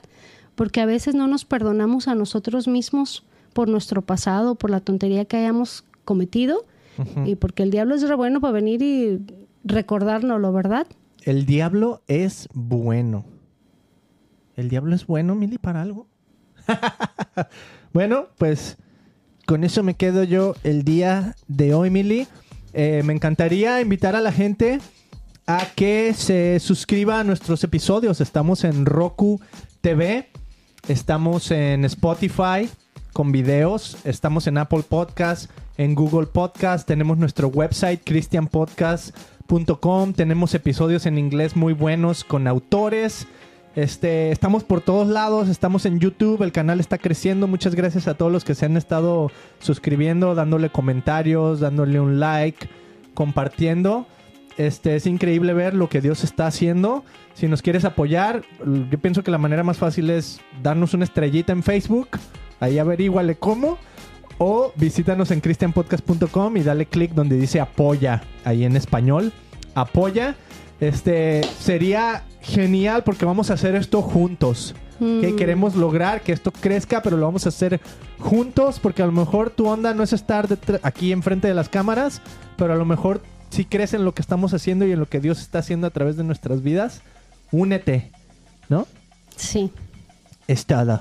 [0.56, 5.26] porque a veces no nos perdonamos a nosotros mismos por nuestro pasado, por la tontería
[5.26, 6.65] que hayamos cometido
[7.26, 9.22] y porque el diablo es re bueno para venir y
[9.64, 10.88] recordárnoslo, ¿verdad?
[11.24, 13.24] El diablo es bueno.
[14.56, 16.07] ¿El diablo es bueno, Mili, para algo?
[17.94, 18.78] bueno, pues
[19.48, 22.28] con eso me quedo yo el día de hoy, Mili.
[22.74, 24.82] Eh, me encantaría invitar a la gente
[25.48, 28.19] a que se suscriba a nuestros episodios.
[28.19, 29.40] Estamos en Roku
[29.80, 30.28] TV,
[30.90, 32.69] estamos en Spotify
[33.14, 41.06] con videos, estamos en Apple Podcast, en Google Podcast, tenemos nuestro website christianpodcast.com, tenemos episodios
[41.06, 43.28] en inglés muy buenos con autores.
[43.77, 47.45] Este, estamos por todos lados, estamos en YouTube, el canal está creciendo.
[47.45, 52.67] Muchas gracias a todos los que se han estado suscribiendo, dándole comentarios, dándole un like,
[53.13, 54.07] compartiendo.
[54.57, 57.03] Este, es increíble ver lo que Dios está haciendo.
[57.35, 58.41] Si nos quieres apoyar,
[58.89, 62.07] yo pienso que la manera más fácil es darnos una estrellita en Facebook.
[62.59, 63.77] Ahí averíguale cómo.
[64.39, 69.33] O visítanos en christianpodcast.com y dale clic donde dice apoya, ahí en español.
[69.75, 70.35] Apoya.
[70.79, 74.75] Este sería genial porque vamos a hacer esto juntos.
[74.99, 75.35] Que Mm.
[75.35, 77.79] queremos lograr que esto crezca, pero lo vamos a hacer
[78.17, 80.47] juntos porque a lo mejor tu onda no es estar
[80.81, 82.19] aquí enfrente de las cámaras,
[82.57, 83.21] pero a lo mejor
[83.51, 85.91] si crees en lo que estamos haciendo y en lo que Dios está haciendo a
[85.91, 87.01] través de nuestras vidas,
[87.51, 88.11] únete,
[88.69, 88.87] ¿no?
[89.35, 89.71] Sí,
[90.47, 90.99] Es todo.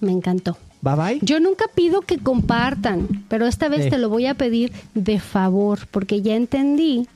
[0.00, 0.56] me encantó.
[0.82, 1.18] Bye bye.
[1.22, 3.90] Yo nunca pido que compartan, pero esta vez Sí.
[3.90, 7.06] te lo voy a pedir de favor, porque ya entendí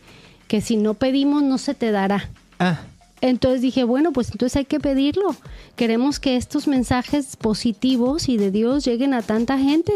[0.51, 2.28] que si no pedimos no se te dará.
[2.59, 2.81] Ah,
[3.20, 5.36] Entonces dije, bueno, pues entonces hay que pedirlo.
[5.77, 9.93] Queremos que estos mensajes positivos y de Dios lleguen a tanta gente.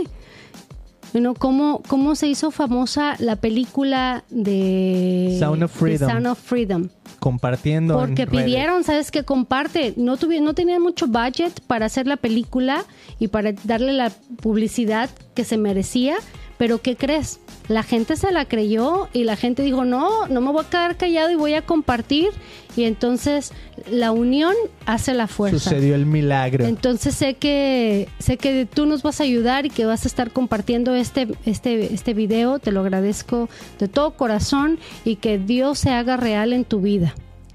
[1.15, 6.11] Bueno, ¿cómo, ¿Cómo se hizo famosa la película de Sound of Freedom.
[6.11, 6.89] Sound of Freedom?
[7.21, 7.95] compartiendo.
[7.95, 8.45] en Porque redes.
[8.45, 9.23] pidieron, ¿sabes qué?
[9.25, 9.95] Comparte.
[9.97, 12.85] No, tuvi- no tenían mucho budget para hacer la película
[13.21, 14.11] y para darle la
[14.43, 16.17] publicidad que se merecía.
[16.59, 17.41] Pero ¿qué crees?
[17.69, 20.97] La gente se la creyó y la gente dijo, no, no me voy a quedar
[20.97, 22.29] callado y voy a compartir.
[22.77, 23.53] Y entonces
[23.91, 24.55] la unión
[24.87, 25.59] hace la fuerza.
[25.59, 26.65] Sucedió el milagro.
[26.65, 30.31] Entonces sé que sé que tú nos vas a ayudar y que vas a estar
[30.31, 32.59] compartiendo este este este video.
[32.59, 33.49] Te lo agradezco
[33.79, 37.15] de todo corazón y que Dios se haga real en tu vida.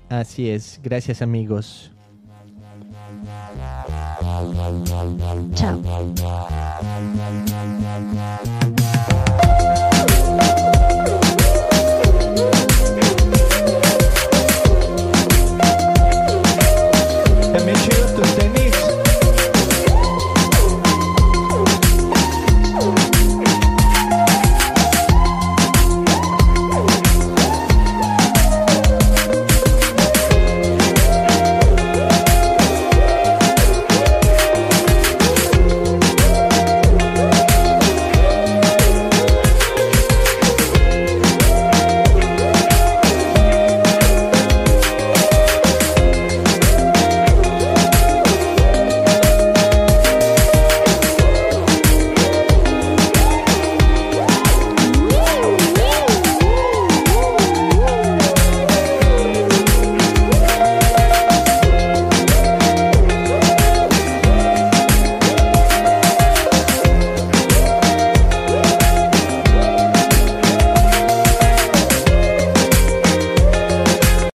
[0.10, 0.80] Así es.
[0.84, 1.92] Gracias, amigos.
[5.56, 5.82] Chao.